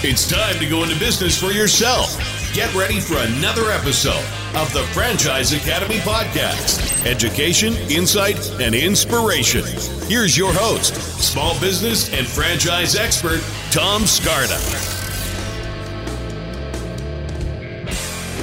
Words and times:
It's 0.00 0.30
time 0.30 0.60
to 0.60 0.68
go 0.68 0.84
into 0.84 0.96
business 1.00 1.36
for 1.36 1.50
yourself. 1.50 2.16
Get 2.54 2.72
ready 2.72 3.00
for 3.00 3.16
another 3.18 3.72
episode 3.72 4.24
of 4.54 4.72
the 4.72 4.84
Franchise 4.94 5.52
Academy 5.52 5.96
podcast 5.96 7.04
education, 7.04 7.74
insight, 7.90 8.38
and 8.60 8.76
inspiration. 8.76 9.64
Here's 10.06 10.38
your 10.38 10.52
host, 10.52 10.94
small 11.20 11.58
business 11.58 12.12
and 12.12 12.24
franchise 12.28 12.94
expert, 12.94 13.40
Tom 13.72 14.02
Scarda. 14.02 14.56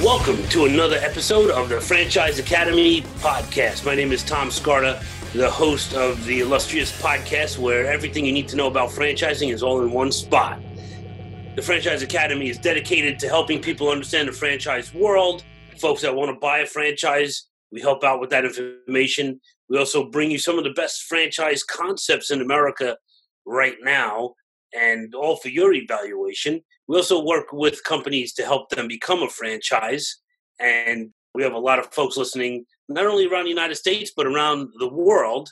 Welcome 0.04 0.46
to 0.48 0.66
another 0.66 0.96
episode 0.96 1.50
of 1.50 1.70
the 1.70 1.80
Franchise 1.80 2.38
Academy 2.38 3.00
podcast. 3.20 3.86
My 3.86 3.94
name 3.94 4.12
is 4.12 4.22
Tom 4.22 4.50
Scarda, 4.50 5.02
the 5.32 5.50
host 5.50 5.94
of 5.94 6.22
the 6.26 6.40
illustrious 6.40 6.92
podcast 7.00 7.56
where 7.56 7.90
everything 7.90 8.26
you 8.26 8.32
need 8.32 8.48
to 8.48 8.56
know 8.56 8.66
about 8.66 8.90
franchising 8.90 9.54
is 9.54 9.62
all 9.62 9.82
in 9.82 9.90
one 9.90 10.12
spot. 10.12 10.60
The 11.56 11.62
Franchise 11.62 12.02
Academy 12.02 12.50
is 12.50 12.58
dedicated 12.58 13.18
to 13.20 13.28
helping 13.28 13.62
people 13.62 13.88
understand 13.88 14.28
the 14.28 14.32
franchise 14.32 14.92
world. 14.92 15.42
Folks 15.78 16.02
that 16.02 16.14
want 16.14 16.30
to 16.30 16.38
buy 16.38 16.58
a 16.58 16.66
franchise, 16.66 17.48
we 17.72 17.80
help 17.80 18.04
out 18.04 18.20
with 18.20 18.28
that 18.28 18.44
information. 18.44 19.40
We 19.70 19.78
also 19.78 20.10
bring 20.10 20.30
you 20.30 20.38
some 20.38 20.58
of 20.58 20.64
the 20.64 20.74
best 20.74 21.04
franchise 21.04 21.64
concepts 21.64 22.30
in 22.30 22.42
America 22.42 22.98
right 23.46 23.76
now, 23.80 24.34
and 24.74 25.14
all 25.14 25.36
for 25.36 25.48
your 25.48 25.72
evaluation. 25.72 26.60
We 26.88 26.98
also 26.98 27.24
work 27.24 27.46
with 27.54 27.82
companies 27.84 28.34
to 28.34 28.44
help 28.44 28.68
them 28.68 28.86
become 28.86 29.22
a 29.22 29.30
franchise. 29.30 30.14
And 30.60 31.08
we 31.34 31.42
have 31.42 31.54
a 31.54 31.58
lot 31.58 31.78
of 31.78 31.86
folks 31.86 32.18
listening, 32.18 32.66
not 32.90 33.06
only 33.06 33.28
around 33.28 33.44
the 33.44 33.50
United 33.50 33.76
States, 33.76 34.12
but 34.14 34.26
around 34.26 34.68
the 34.78 34.92
world. 34.92 35.48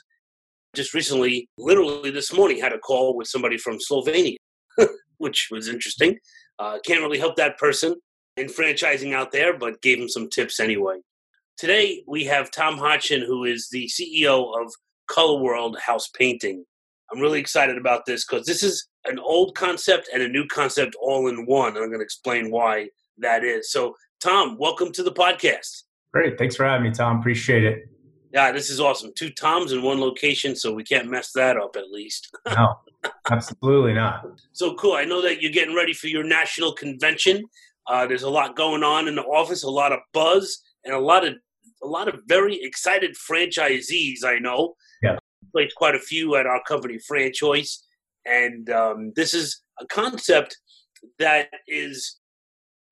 Just 0.75 0.93
recently, 0.93 1.49
literally 1.57 2.11
this 2.11 2.31
morning, 2.31 2.59
had 2.61 2.73
a 2.73 2.79
call 2.79 3.17
with 3.17 3.27
somebody 3.27 3.57
from 3.57 3.79
Slovenia 3.79 4.35
which 5.17 5.49
was 5.51 5.67
interesting. 5.67 6.17
Uh, 6.59 6.79
can't 6.85 7.01
really 7.01 7.19
help 7.19 7.35
that 7.35 7.57
person 7.57 7.95
in 8.37 8.47
franchising 8.47 9.13
out 9.13 9.31
there, 9.31 9.57
but 9.57 9.81
gave 9.81 9.99
him 9.99 10.09
some 10.09 10.29
tips 10.29 10.59
anyway. 10.59 10.99
Today 11.57 12.03
we 12.07 12.25
have 12.25 12.51
Tom 12.51 12.77
Hodgson, 12.77 13.21
who 13.21 13.45
is 13.45 13.69
the 13.69 13.87
CEO 13.87 14.61
of 14.61 14.73
Color 15.07 15.41
World 15.41 15.77
House 15.79 16.09
Painting. 16.09 16.65
I'm 17.11 17.19
really 17.19 17.39
excited 17.39 17.77
about 17.77 18.05
this 18.05 18.25
because 18.25 18.45
this 18.45 18.63
is 18.63 18.87
an 19.05 19.19
old 19.19 19.55
concept 19.55 20.09
and 20.13 20.21
a 20.23 20.27
new 20.27 20.45
concept 20.47 20.95
all 20.99 21.27
in 21.27 21.45
one. 21.45 21.69
And 21.69 21.77
I'm 21.77 21.89
going 21.89 21.99
to 21.99 22.03
explain 22.03 22.51
why 22.51 22.89
that 23.19 23.43
is. 23.43 23.71
So, 23.71 23.95
Tom, 24.19 24.57
welcome 24.57 24.91
to 24.93 25.03
the 25.03 25.11
podcast. 25.11 25.83
Great. 26.11 26.37
Thanks 26.37 26.55
for 26.55 26.65
having 26.65 26.89
me, 26.89 26.91
Tom. 26.91 27.19
Appreciate 27.19 27.63
it. 27.63 27.89
Yeah, 28.33 28.51
this 28.51 28.69
is 28.69 28.81
awesome. 28.81 29.13
Two 29.15 29.29
Toms 29.29 29.71
in 29.71 29.81
one 29.81 30.01
location, 30.01 30.57
so 30.57 30.73
we 30.73 30.83
can't 30.83 31.09
mess 31.09 31.31
that 31.33 31.55
up 31.55 31.77
at 31.77 31.89
least. 31.89 32.35
no, 32.47 32.79
absolutely 33.29 33.93
not. 33.93 34.25
So 34.51 34.75
cool. 34.75 34.93
I 34.93 35.05
know 35.05 35.21
that 35.21 35.41
you're 35.41 35.51
getting 35.51 35.75
ready 35.75 35.93
for 35.93 36.07
your 36.07 36.23
national 36.23 36.73
convention. 36.73 37.43
Uh, 37.87 38.07
there's 38.07 38.23
a 38.23 38.29
lot 38.29 38.55
going 38.55 38.83
on 38.83 39.07
in 39.07 39.15
the 39.15 39.23
office, 39.23 39.63
a 39.63 39.69
lot 39.69 39.91
of 39.91 39.99
buzz, 40.13 40.61
and 40.83 40.93
a 40.93 40.99
lot 40.99 41.25
of 41.25 41.35
a 41.83 41.87
lot 41.87 42.07
of 42.07 42.19
very 42.27 42.61
excited 42.61 43.15
franchisees. 43.15 44.23
I 44.23 44.39
know. 44.39 44.75
Yeah. 45.03 45.17
Played 45.51 45.75
quite 45.75 45.95
a 45.95 45.99
few 45.99 46.35
at 46.35 46.47
our 46.47 46.61
company, 46.63 46.97
Franchise, 46.97 47.83
and 48.25 48.69
um, 48.69 49.13
this 49.15 49.33
is 49.33 49.61
a 49.79 49.85
concept 49.85 50.57
that 51.19 51.49
is 51.67 52.19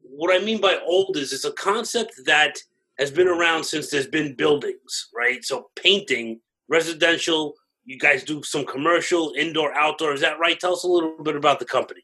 what 0.01 0.35
I 0.35 0.43
mean 0.43 0.61
by 0.61 0.79
old 0.85 1.17
is 1.17 1.33
it's 1.33 1.45
a 1.45 1.51
concept 1.53 2.13
that 2.25 2.57
has 2.99 3.09
been 3.09 3.27
around 3.27 3.63
since 3.63 3.89
there's 3.89 4.07
been 4.07 4.35
buildings, 4.35 5.09
right? 5.15 5.43
So 5.43 5.69
painting, 5.75 6.39
residential, 6.69 7.55
you 7.85 7.99
guys 7.99 8.23
do 8.23 8.41
some 8.43 8.65
commercial, 8.65 9.33
indoor, 9.37 9.73
outdoor. 9.73 10.13
Is 10.13 10.21
that 10.21 10.39
right? 10.39 10.59
Tell 10.59 10.73
us 10.73 10.83
a 10.83 10.87
little 10.87 11.21
bit 11.21 11.35
about 11.35 11.59
the 11.59 11.65
company. 11.65 12.01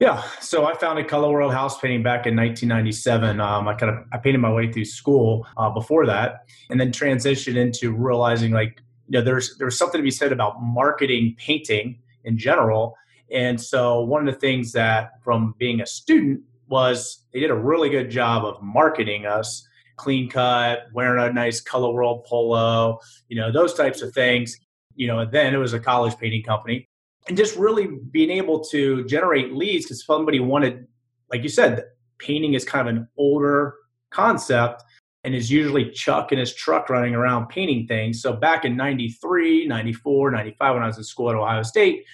Yeah, 0.00 0.22
so 0.40 0.64
I 0.64 0.74
founded 0.74 1.08
Color 1.08 1.30
World 1.30 1.52
House 1.52 1.78
Painting 1.78 2.02
back 2.02 2.26
in 2.26 2.34
1997. 2.34 3.38
Um, 3.38 3.68
I 3.68 3.74
kind 3.74 3.94
of 3.94 4.04
I 4.12 4.16
painted 4.16 4.38
my 4.38 4.50
way 4.50 4.72
through 4.72 4.86
school 4.86 5.46
uh, 5.58 5.68
before 5.68 6.06
that, 6.06 6.46
and 6.70 6.80
then 6.80 6.90
transitioned 6.90 7.56
into 7.56 7.92
realizing 7.92 8.50
like 8.50 8.80
you 9.08 9.18
know 9.18 9.22
there's 9.22 9.58
there's 9.58 9.76
something 9.76 9.98
to 9.98 10.02
be 10.02 10.10
said 10.10 10.32
about 10.32 10.62
marketing 10.62 11.36
painting 11.38 11.98
in 12.24 12.38
general. 12.38 12.96
And 13.30 13.60
so 13.60 14.00
one 14.00 14.26
of 14.26 14.34
the 14.34 14.40
things 14.40 14.72
that 14.72 15.22
from 15.22 15.54
being 15.58 15.82
a 15.82 15.86
student 15.86 16.40
was 16.68 17.24
they 17.32 17.40
did 17.40 17.50
a 17.50 17.54
really 17.54 17.90
good 17.90 18.10
job 18.10 18.44
of 18.44 18.60
marketing 18.62 19.26
us 19.26 19.68
clean 20.00 20.30
cut, 20.30 20.86
wearing 20.94 21.22
a 21.22 21.30
nice 21.30 21.60
color 21.60 21.92
world 21.92 22.24
polo, 22.24 22.98
you 23.28 23.36
know, 23.36 23.52
those 23.52 23.74
types 23.74 24.00
of 24.00 24.14
things. 24.14 24.58
You 24.94 25.06
know, 25.06 25.24
then 25.24 25.54
it 25.54 25.58
was 25.58 25.72
a 25.72 25.80
college 25.80 26.16
painting 26.18 26.42
company. 26.42 26.88
And 27.28 27.36
just 27.36 27.56
really 27.56 27.86
being 28.10 28.30
able 28.30 28.60
to 28.64 29.04
generate 29.04 29.52
leads 29.52 29.84
because 29.84 30.04
somebody 30.04 30.40
wanted, 30.40 30.86
like 31.30 31.42
you 31.42 31.48
said, 31.48 31.84
painting 32.18 32.54
is 32.54 32.64
kind 32.64 32.88
of 32.88 32.94
an 32.94 33.08
older 33.16 33.74
concept 34.10 34.82
and 35.24 35.34
is 35.34 35.50
usually 35.50 35.90
Chuck 35.90 36.32
in 36.32 36.38
his 36.38 36.54
truck 36.54 36.88
running 36.88 37.14
around 37.14 37.48
painting 37.48 37.86
things. 37.86 38.22
So 38.22 38.32
back 38.32 38.64
in 38.64 38.76
93, 38.76 39.66
94, 39.66 40.30
95, 40.30 40.74
when 40.74 40.82
I 40.82 40.86
was 40.86 40.98
in 40.98 41.04
school 41.04 41.30
at 41.30 41.36
Ohio 41.36 41.62
State, 41.62 42.04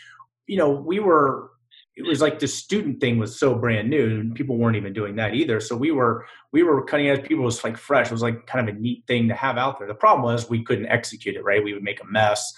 you 0.47 0.57
know, 0.57 0.71
we 0.71 0.99
were 0.99 1.51
it 1.97 2.05
was 2.05 2.21
like 2.21 2.39
the 2.39 2.47
student 2.47 3.01
thing 3.01 3.19
was 3.19 3.39
so 3.39 3.55
brand 3.55 3.89
new 3.89 4.21
and 4.21 4.35
people 4.35 4.59
weren't 4.59 4.77
even 4.77 4.93
doing 4.93 5.17
that 5.17 5.35
either. 5.35 5.61
So 5.61 5.75
we 5.75 5.91
were 5.91 6.27
we 6.53 6.63
were 6.63 6.85
cutting 6.85 7.09
edge. 7.09 7.25
People 7.25 7.45
was 7.45 7.65
like 7.65 7.79
fresh. 7.79 8.07
It 8.07 8.13
was 8.13 8.23
like 8.23 8.47
kind 8.47 8.69
of 8.69 8.75
a 8.75 8.79
neat 8.79 9.05
thing 9.07 9.29
to 9.29 9.35
have 9.35 9.57
out 9.57 9.79
there. 9.79 9.89
The 9.89 9.95
problem 9.95 10.23
was 10.23 10.51
we 10.51 10.63
couldn't 10.63 10.87
execute 10.87 11.37
it 11.37 11.45
right? 11.45 11.65
We 11.65 11.73
would 11.73 11.83
make 11.83 12.03
a 12.03 12.07
mess. 12.07 12.53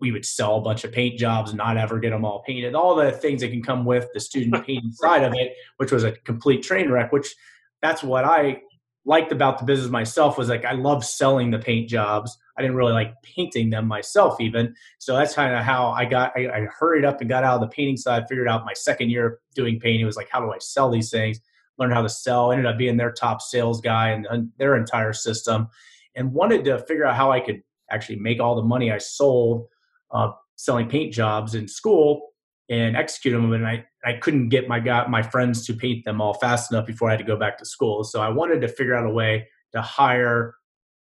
We 0.00 0.12
would 0.12 0.24
sell 0.24 0.56
a 0.56 0.60
bunch 0.62 0.84
of 0.84 0.92
paint 0.92 1.18
jobs 1.18 1.52
not 1.52 1.76
ever 1.76 1.98
get 1.98 2.10
them 2.10 2.24
all 2.24 2.42
painted. 2.46 2.74
All 2.74 2.94
the 2.96 3.12
things 3.12 3.42
that 3.42 3.50
can 3.50 3.62
come 3.62 3.84
with 3.84 4.08
the 4.14 4.20
student 4.20 4.54
painting 4.66 4.92
side 4.92 5.24
of 5.24 5.34
it 5.34 5.52
which 5.76 5.92
was 5.92 6.04
a 6.04 6.12
complete 6.12 6.62
train 6.62 6.90
wreck 6.90 7.12
which 7.12 7.34
that's 7.82 8.02
what 8.02 8.24
i 8.24 8.60
liked 9.04 9.32
about 9.32 9.58
the 9.58 9.64
business 9.64 9.90
myself 9.90 10.36
was 10.36 10.48
like 10.48 10.64
I 10.64 10.72
love 10.72 11.04
selling 11.04 11.50
the 11.50 11.58
paint 11.58 11.88
jobs. 11.88 12.36
I 12.60 12.62
didn't 12.62 12.76
really 12.76 12.92
like 12.92 13.14
painting 13.22 13.70
them 13.70 13.86
myself 13.86 14.40
even. 14.40 14.74
So 14.98 15.16
that's 15.16 15.34
kind 15.34 15.54
of 15.54 15.64
how 15.64 15.88
I 15.88 16.04
got 16.04 16.32
I, 16.36 16.48
I, 16.48 16.66
hurried 16.78 17.06
up 17.06 17.20
and 17.20 17.28
got 17.28 17.42
out 17.42 17.54
of 17.54 17.62
the 17.62 17.74
painting 17.74 17.96
side, 17.96 18.26
figured 18.28 18.48
out 18.48 18.66
my 18.66 18.74
second 18.74 19.10
year 19.10 19.40
doing 19.54 19.80
painting 19.80 20.04
was 20.04 20.16
like 20.16 20.28
how 20.30 20.40
do 20.40 20.52
I 20.52 20.58
sell 20.58 20.90
these 20.90 21.10
things? 21.10 21.40
Learned 21.78 21.94
how 21.94 22.02
to 22.02 22.08
sell, 22.10 22.52
ended 22.52 22.66
up 22.66 22.76
being 22.76 22.98
their 22.98 23.12
top 23.12 23.40
sales 23.40 23.80
guy 23.80 24.10
and 24.10 24.50
their 24.58 24.76
entire 24.76 25.14
system 25.14 25.68
and 26.14 26.34
wanted 26.34 26.64
to 26.66 26.78
figure 26.80 27.06
out 27.06 27.16
how 27.16 27.32
I 27.32 27.40
could 27.40 27.62
actually 27.90 28.16
make 28.16 28.40
all 28.40 28.54
the 28.54 28.62
money 28.62 28.92
I 28.92 28.98
sold 28.98 29.66
uh, 30.10 30.32
selling 30.56 30.88
paint 30.88 31.14
jobs 31.14 31.54
in 31.54 31.66
school 31.66 32.28
and 32.68 32.96
execute 32.96 33.34
them. 33.34 33.52
And 33.52 33.66
I, 33.66 33.84
I 34.04 34.14
couldn't 34.14 34.50
get 34.50 34.68
my 34.68 34.80
got 34.80 35.10
my 35.10 35.22
friends 35.22 35.66
to 35.66 35.74
paint 35.74 36.04
them 36.04 36.20
all 36.20 36.34
fast 36.34 36.70
enough 36.72 36.86
before 36.86 37.08
I 37.08 37.12
had 37.12 37.18
to 37.18 37.24
go 37.24 37.36
back 37.36 37.58
to 37.58 37.64
school. 37.64 38.04
So 38.04 38.20
I 38.20 38.28
wanted 38.28 38.60
to 38.60 38.68
figure 38.68 38.94
out 38.94 39.06
a 39.06 39.10
way 39.10 39.48
to 39.72 39.80
hire 39.80 40.54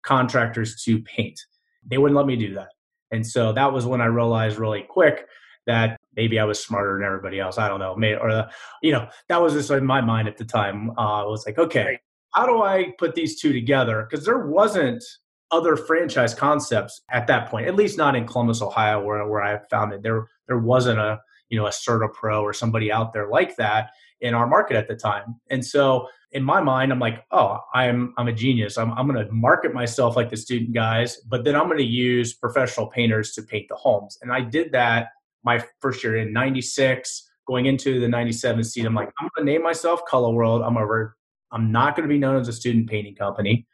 contractors 0.03 0.83
to 0.85 1.03
paint. 1.03 1.41
They 1.87 1.99
wouldn't 1.99 2.17
let 2.17 2.27
me 2.27 2.37
do 2.37 2.55
that. 2.55 2.69
And 3.11 3.27
so 3.27 3.53
that 3.53 3.73
was 3.73 3.87
when 3.87 4.01
I 4.01 4.07
realized 4.07 4.59
really 4.59 4.83
quick 4.83 5.27
that 5.67 5.97
maybe 6.17 6.39
I 6.39 6.45
was 6.45 6.63
smarter 6.63 6.97
than 6.97 7.07
everybody 7.07 7.39
else. 7.39 7.59
I 7.59 7.69
don't 7.69 7.81
know. 7.81 7.95
Maybe, 7.95 8.17
or, 8.17 8.31
the, 8.31 8.51
you 8.83 8.93
know, 8.93 9.09
that 9.29 9.41
was 9.41 9.53
just 9.53 9.71
in 9.71 9.85
my 9.87 10.01
mind 10.01 10.29
at 10.29 10.37
the 10.37 10.45
time. 10.45 10.91
Uh, 10.99 11.23
I 11.23 11.25
was 11.25 11.45
like, 11.47 11.59
okay, 11.59 11.99
how 12.35 12.47
do 12.47 12.63
I 12.63 12.93
put 12.99 13.15
these 13.15 13.41
two 13.41 13.53
together? 13.53 14.07
Because 14.09 14.25
there 14.25 14.47
wasn't 14.47 15.05
other 15.51 15.77
franchise 15.77 16.35
concepts 16.35 17.03
at 17.11 17.27
that 17.27 17.49
point, 17.49 17.69
at 17.69 17.77
least 17.77 17.99
not 17.99 18.17
in 18.17 18.27
Columbus, 18.27 18.63
Ohio, 18.63 19.03
where, 19.03 19.27
where 19.29 19.43
I 19.43 19.59
found 19.71 19.93
it. 19.93 20.03
There, 20.03 20.27
there 20.49 20.59
wasn't 20.59 20.99
a, 20.99 21.21
you 21.53 21.59
know 21.59 21.67
a 21.67 21.71
CertaPro 21.71 22.43
or 22.43 22.53
somebody 22.53 22.91
out 22.91 23.13
there 23.13 23.29
like 23.29 23.57
that 23.57 23.91
in 24.21 24.35
our 24.35 24.47
market 24.47 24.77
at 24.77 24.89
the 24.89 24.97
time. 24.97 25.37
And 25.51 25.65
so 25.65 26.09
in 26.33 26.43
my 26.43 26.61
mind, 26.61 26.93
I'm 26.93 26.99
like, 26.99 27.25
oh, 27.31 27.59
I'm 27.75 28.15
I'm 28.17 28.29
a 28.29 28.33
genius. 28.33 28.79
I'm 28.79 28.93
I'm 28.93 29.13
to 29.13 29.31
market 29.31 29.75
myself 29.75 30.17
like 30.17 30.31
the 30.31 30.37
student 30.37 30.73
guys, 30.73 31.19
but 31.29 31.45
then 31.45 31.55
I'm 31.55 31.69
to 31.77 31.85
use 31.85 32.33
professional 32.33 32.87
painters 32.87 33.33
to 33.35 33.43
paint 33.43 33.69
the 33.69 33.77
homes. 33.77 34.19
And 34.23 34.33
I 34.33 34.41
did 34.41 34.73
that 34.73 35.09
my 35.45 35.63
first 35.81 36.03
year 36.03 36.17
in 36.17 36.33
'96, 36.33 37.31
going 37.47 37.67
into 37.67 38.01
the 38.01 38.09
'97 38.09 38.65
season. 38.65 38.87
I'm 38.89 38.95
like, 38.95 39.11
I'm 39.21 39.29
to 39.37 39.45
name 39.45 39.63
myself 39.63 40.05
Color 40.07 40.33
World. 40.33 40.63
I'm 40.63 40.77
over. 40.77 41.17
I'm 41.51 41.71
not 41.71 41.97
to 42.09 42.13
be 42.13 42.19
known 42.19 42.41
as 42.41 42.49
a 42.49 42.53
student 42.53 42.89
painting 42.89 43.15
company, 43.15 43.67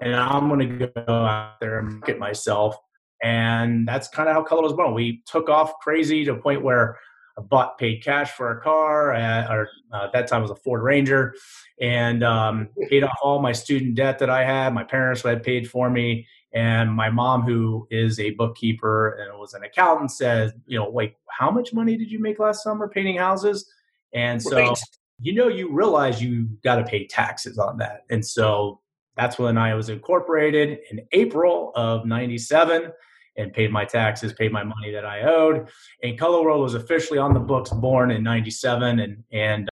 and 0.00 0.14
I'm 0.14 0.48
to 0.60 0.86
go 0.86 1.12
out 1.12 1.58
there 1.60 1.80
and 1.80 1.94
market 1.94 2.18
myself. 2.18 2.76
And 3.22 3.88
that's 3.88 4.08
kind 4.08 4.28
of 4.28 4.34
how 4.34 4.44
Color 4.44 4.62
was 4.62 4.74
born. 4.74 4.94
We 4.94 5.22
took 5.26 5.48
off 5.48 5.72
crazy 5.80 6.24
to 6.26 6.34
a 6.34 6.36
point 6.36 6.62
where 6.62 6.98
bought 7.42 7.78
paid 7.78 8.02
cash 8.02 8.30
for 8.30 8.50
a 8.50 8.60
car, 8.60 9.14
uh, 9.14 9.52
or 9.52 9.68
uh, 9.92 10.04
at 10.04 10.12
that 10.12 10.26
time 10.26 10.40
it 10.40 10.42
was 10.42 10.50
a 10.50 10.56
Ford 10.56 10.82
Ranger, 10.82 11.34
and 11.80 12.24
um, 12.24 12.68
paid 12.88 13.04
off 13.04 13.16
all 13.22 13.40
my 13.40 13.52
student 13.52 13.94
debt 13.94 14.18
that 14.18 14.30
I 14.30 14.44
had. 14.44 14.72
My 14.72 14.84
parents 14.84 15.22
had 15.22 15.42
paid 15.42 15.70
for 15.70 15.90
me, 15.90 16.26
and 16.52 16.90
my 16.90 17.10
mom, 17.10 17.42
who 17.42 17.86
is 17.90 18.18
a 18.18 18.30
bookkeeper 18.30 19.10
and 19.20 19.38
was 19.38 19.54
an 19.54 19.62
accountant, 19.64 20.12
said, 20.12 20.52
"You 20.66 20.78
know, 20.78 20.88
wait, 20.88 21.14
how 21.28 21.50
much 21.50 21.74
money 21.74 21.96
did 21.96 22.10
you 22.10 22.18
make 22.18 22.38
last 22.38 22.62
summer 22.62 22.88
painting 22.88 23.18
houses?" 23.18 23.70
And 24.14 24.42
so, 24.42 24.56
right. 24.56 24.78
you 25.20 25.34
know, 25.34 25.48
you 25.48 25.70
realize 25.70 26.22
you 26.22 26.48
got 26.64 26.76
to 26.76 26.84
pay 26.84 27.06
taxes 27.06 27.58
on 27.58 27.76
that, 27.78 28.04
and 28.08 28.24
so 28.24 28.80
that's 29.16 29.38
when 29.38 29.58
I 29.58 29.74
was 29.74 29.90
incorporated 29.90 30.78
in 30.90 31.06
April 31.12 31.72
of 31.74 32.06
'97 32.06 32.92
and 33.36 33.52
paid 33.52 33.70
my 33.70 33.84
taxes, 33.84 34.32
paid 34.32 34.52
my 34.52 34.62
money 34.62 34.90
that 34.90 35.04
I 35.04 35.22
owed. 35.22 35.68
And 36.02 36.18
Color 36.18 36.42
World 36.42 36.62
was 36.62 36.74
officially 36.74 37.18
on 37.18 37.34
the 37.34 37.40
books 37.40 37.70
born 37.70 38.10
in 38.10 38.22
97 38.22 39.00
and, 39.00 39.22
and 39.32 39.68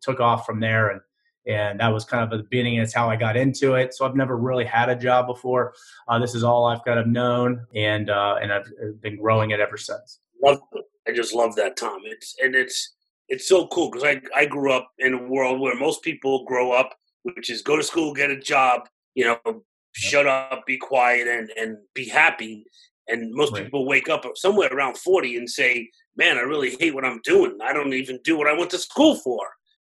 took 0.00 0.20
off 0.20 0.46
from 0.46 0.60
there. 0.60 0.90
And, 0.90 1.00
and 1.46 1.80
that 1.80 1.88
was 1.88 2.04
kind 2.04 2.22
of 2.22 2.30
the 2.30 2.44
beginning. 2.44 2.76
It's 2.76 2.94
how 2.94 3.08
I 3.08 3.16
got 3.16 3.36
into 3.36 3.74
it. 3.74 3.94
So 3.94 4.04
I've 4.04 4.16
never 4.16 4.36
really 4.36 4.64
had 4.64 4.88
a 4.88 4.96
job 4.96 5.26
before. 5.26 5.74
Uh, 6.08 6.18
this 6.18 6.34
is 6.34 6.42
all 6.42 6.66
I've 6.66 6.84
kind 6.84 6.98
of 6.98 7.06
known, 7.06 7.64
and 7.74 8.10
uh, 8.10 8.36
and 8.42 8.52
I've 8.52 8.68
been 9.00 9.16
growing 9.16 9.50
it 9.50 9.60
ever 9.60 9.76
since. 9.76 10.20
Love, 10.42 10.58
I 11.06 11.12
just 11.12 11.34
love 11.34 11.54
that, 11.56 11.76
Tom. 11.76 12.00
It's 12.04 12.34
and 12.42 12.54
it's 12.56 12.94
it's 13.28 13.48
so 13.48 13.68
cool 13.68 13.90
because 13.90 14.04
I 14.04 14.20
I 14.34 14.46
grew 14.46 14.72
up 14.72 14.90
in 14.98 15.14
a 15.14 15.22
world 15.22 15.60
where 15.60 15.76
most 15.76 16.02
people 16.02 16.44
grow 16.46 16.72
up, 16.72 16.96
which 17.22 17.48
is 17.48 17.62
go 17.62 17.76
to 17.76 17.82
school, 17.82 18.12
get 18.12 18.30
a 18.30 18.38
job, 18.38 18.88
you 19.14 19.24
know, 19.24 19.38
yep. 19.46 19.56
shut 19.92 20.26
up, 20.26 20.66
be 20.66 20.76
quiet, 20.76 21.28
and 21.28 21.50
and 21.50 21.78
be 21.94 22.08
happy. 22.08 22.66
And 23.08 23.32
most 23.34 23.52
right. 23.52 23.64
people 23.64 23.86
wake 23.86 24.08
up 24.08 24.24
somewhere 24.34 24.72
around 24.72 24.96
40 24.98 25.36
and 25.36 25.48
say, 25.48 25.90
Man, 26.16 26.38
I 26.38 26.40
really 26.40 26.76
hate 26.80 26.94
what 26.94 27.04
I'm 27.04 27.20
doing. 27.24 27.58
I 27.62 27.72
don't 27.72 27.92
even 27.92 28.18
do 28.24 28.36
what 28.36 28.48
I 28.48 28.56
went 28.56 28.70
to 28.70 28.78
school 28.78 29.16
for. 29.16 29.40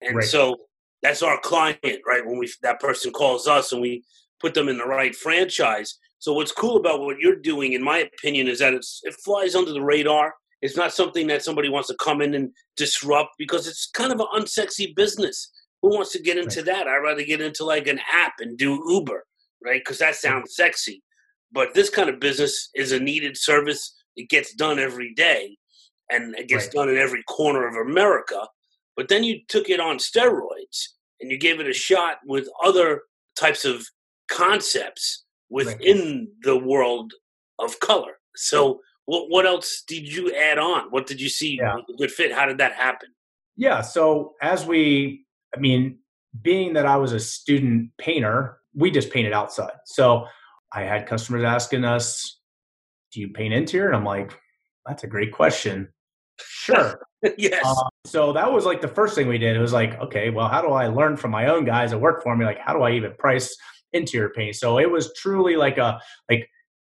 And 0.02 0.18
right. 0.18 0.26
so 0.26 0.58
that's 1.02 1.22
our 1.22 1.40
client, 1.40 1.80
right? 2.08 2.26
When 2.26 2.38
we 2.38 2.52
that 2.64 2.80
person 2.80 3.12
calls 3.12 3.48
us 3.48 3.72
and 3.72 3.82
we 3.82 4.04
put 4.40 4.54
them 4.54 4.68
in 4.68 4.78
the 4.78 4.86
right 4.86 5.16
franchise. 5.16 5.98
So 6.20 6.34
what's 6.34 6.52
cool 6.52 6.78
about 6.78 7.02
what 7.02 7.20
you're 7.20 7.36
doing, 7.36 7.74
in 7.74 7.84
my 7.84 8.00
opinion, 8.00 8.48
is 8.48 8.60
that 8.60 8.74
it's 8.74 9.02
it 9.04 9.14
flies 9.14 9.56
under 9.56 9.72
the 9.72 9.84
radar. 9.84 10.34
It's 10.62 10.78
not 10.78 10.94
something 10.94 11.28
that 11.28 11.44
somebody 11.44 11.70
wants 11.70 11.90
to 11.90 11.96
come 12.02 12.22
in 12.22 12.34
and 12.34 12.50
disrupt 12.76 13.32
because 13.38 13.68
it's 13.68 13.88
kind 13.92 14.12
of 14.12 14.20
an 14.20 14.28
unsexy 14.36 14.96
business. 14.96 15.52
Who 15.82 15.90
wants 15.90 16.12
to 16.14 16.22
get 16.22 16.38
into 16.38 16.62
right. 16.62 16.66
that? 16.66 16.88
I'd 16.88 17.04
rather 17.04 17.24
get 17.24 17.42
into 17.42 17.64
like 17.66 17.88
an 17.88 18.00
app 18.12 18.34
and 18.40 18.58
do 18.58 18.84
Uber, 18.88 19.24
right? 19.64 19.82
Because 19.82 20.00
that 20.00 20.16
sounds 20.16 20.56
sexy. 20.56 21.04
But 21.56 21.74
this 21.74 21.90
kind 21.90 22.10
of 22.10 22.20
business 22.20 22.70
is 22.76 22.92
a 22.92 23.00
needed 23.00 23.38
service. 23.38 23.96
It 24.18 24.30
gets 24.30 24.54
done 24.54 24.78
every 24.78 25.14
day 25.14 25.58
and 26.12 26.36
it 26.36 26.50
gets 26.50 26.66
right. 26.66 26.74
done 26.74 26.90
in 26.90 26.98
every 26.98 27.24
corner 27.24 27.66
of 27.66 27.88
America. 27.88 28.48
But 28.98 29.08
then 29.08 29.24
you 29.24 29.40
took 29.48 29.70
it 29.70 29.80
on 29.80 29.98
steroids 29.98 30.90
and 31.20 31.32
you 31.32 31.38
gave 31.38 31.62
it 31.62 31.68
a 31.68 31.74
shot 31.74 32.18
with 32.28 32.48
other 32.64 33.04
types 33.38 33.64
of 33.66 33.86
concepts 34.30 35.24
within 35.50 36.08
right. 36.08 36.28
the 36.44 36.58
world 36.58 37.14
of 37.58 37.80
color. 37.80 38.20
So, 38.36 38.82
what 39.06 39.30
what 39.30 39.46
else 39.46 39.84
did 39.88 40.12
you 40.12 40.34
add 40.36 40.58
on? 40.58 40.88
What 40.90 41.08
did 41.08 41.22
you 41.22 41.30
see 41.30 41.58
yeah. 41.62 41.78
a 41.78 41.98
good 41.98 42.12
fit? 42.12 42.34
How 42.34 42.46
did 42.46 42.58
that 42.58 42.74
happen? 42.74 43.10
Yeah. 43.56 43.82
So 43.82 44.34
as 44.42 44.66
we, 44.66 45.26
I 45.56 45.60
mean, 45.60 46.00
being 46.42 46.74
that 46.74 46.86
I 46.86 46.98
was 46.98 47.14
a 47.14 47.20
student 47.20 47.92
painter, 47.98 48.58
we 48.74 48.92
just 48.92 49.12
painted 49.12 49.32
outside. 49.32 49.78
So 49.86 50.26
I 50.74 50.82
had 50.84 51.08
customers 51.08 51.44
asking 51.44 51.86
us, 51.86 52.40
"Do 53.12 53.22
you 53.22 53.30
paint 53.30 53.54
interior?" 53.54 53.88
And 53.88 53.96
I'm 53.96 54.06
like, 54.06 54.38
"That's 54.86 55.04
a 55.04 55.08
great 55.08 55.32
question." 55.32 55.90
Sure. 56.40 57.00
yes. 57.38 57.64
Uh, 57.66 57.90
so 58.06 58.34
that 58.34 58.52
was 58.52 58.66
like 58.66 58.82
the 58.82 58.88
first 58.88 59.16
thing 59.16 59.28
we 59.28 59.38
did. 59.38 59.56
It 59.56 59.60
was 59.60 59.74
like, 59.74 60.00
okay, 60.02 60.30
well, 60.30 60.48
how 60.48 60.62
do 60.62 60.70
I 60.70 60.88
learn 60.88 61.18
from 61.18 61.32
my 61.32 61.48
own 61.48 61.66
guys 61.66 61.92
that 61.92 61.98
work 61.98 62.24
for 62.24 62.36
me? 62.36 62.46
Like, 62.46 62.60
how 62.60 62.74
do 62.74 62.84
I 62.84 62.92
even 62.92 63.14
price 63.18 63.56
interior 63.94 64.30
paint? 64.30 64.56
So 64.56 64.80
it 64.80 64.90
was 64.90 65.14
truly 65.14 65.56
like 65.56 65.78
a 65.78 66.00
like 66.30 66.50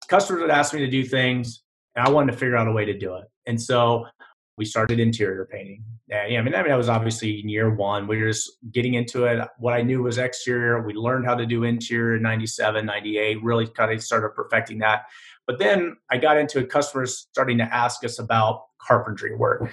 customers 0.09 0.43
would 0.43 0.51
ask 0.51 0.73
me 0.73 0.81
to 0.81 0.91
do 0.91 1.05
things, 1.05 1.63
and 1.95 2.07
I 2.07 2.11
wanted 2.11 2.33
to 2.33 2.39
figure 2.39 2.57
out 2.57 2.69
a 2.69 2.73
way 2.73 2.85
to 2.85 2.97
do 2.97 3.17
it. 3.17 3.25
And 3.47 3.61
so 3.61 4.07
we 4.57 4.65
started 4.65 4.99
interior 4.99 5.49
painting. 5.51 5.85
And, 6.09 6.33
yeah, 6.33 6.39
I 6.39 6.43
mean, 6.43 6.55
I 6.55 6.63
mean, 6.63 6.71
that 6.71 6.77
was 6.77 6.89
obviously 6.89 7.41
in 7.41 7.49
year 7.49 7.75
one. 7.75 8.07
We 8.07 8.23
were 8.23 8.29
just 8.29 8.53
getting 8.73 8.95
into 8.95 9.25
it. 9.25 9.47
What 9.59 9.75
I 9.75 9.83
knew 9.83 10.03
was 10.03 10.19
exterior. 10.19 10.83
We 10.83 10.95
learned 10.95 11.27
how 11.27 11.35
to 11.35 11.47
do 11.47 11.65
interior 11.65 12.17
in 12.17 12.23
97, 12.23 12.87
98, 12.87 13.43
really 13.43 13.67
kind 13.67 13.93
of 13.93 14.03
started 14.03 14.31
perfecting 14.31 14.79
that. 14.79 15.03
But 15.47 15.59
then 15.59 15.97
I 16.11 16.17
got 16.17 16.39
into 16.39 16.65
customers 16.67 17.27
starting 17.31 17.59
to 17.59 17.65
ask 17.65 18.05
us 18.05 18.19
about 18.19 18.65
carpentry 18.81 19.37
work. 19.37 19.71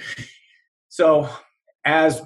So, 0.89 1.29
as 1.85 2.21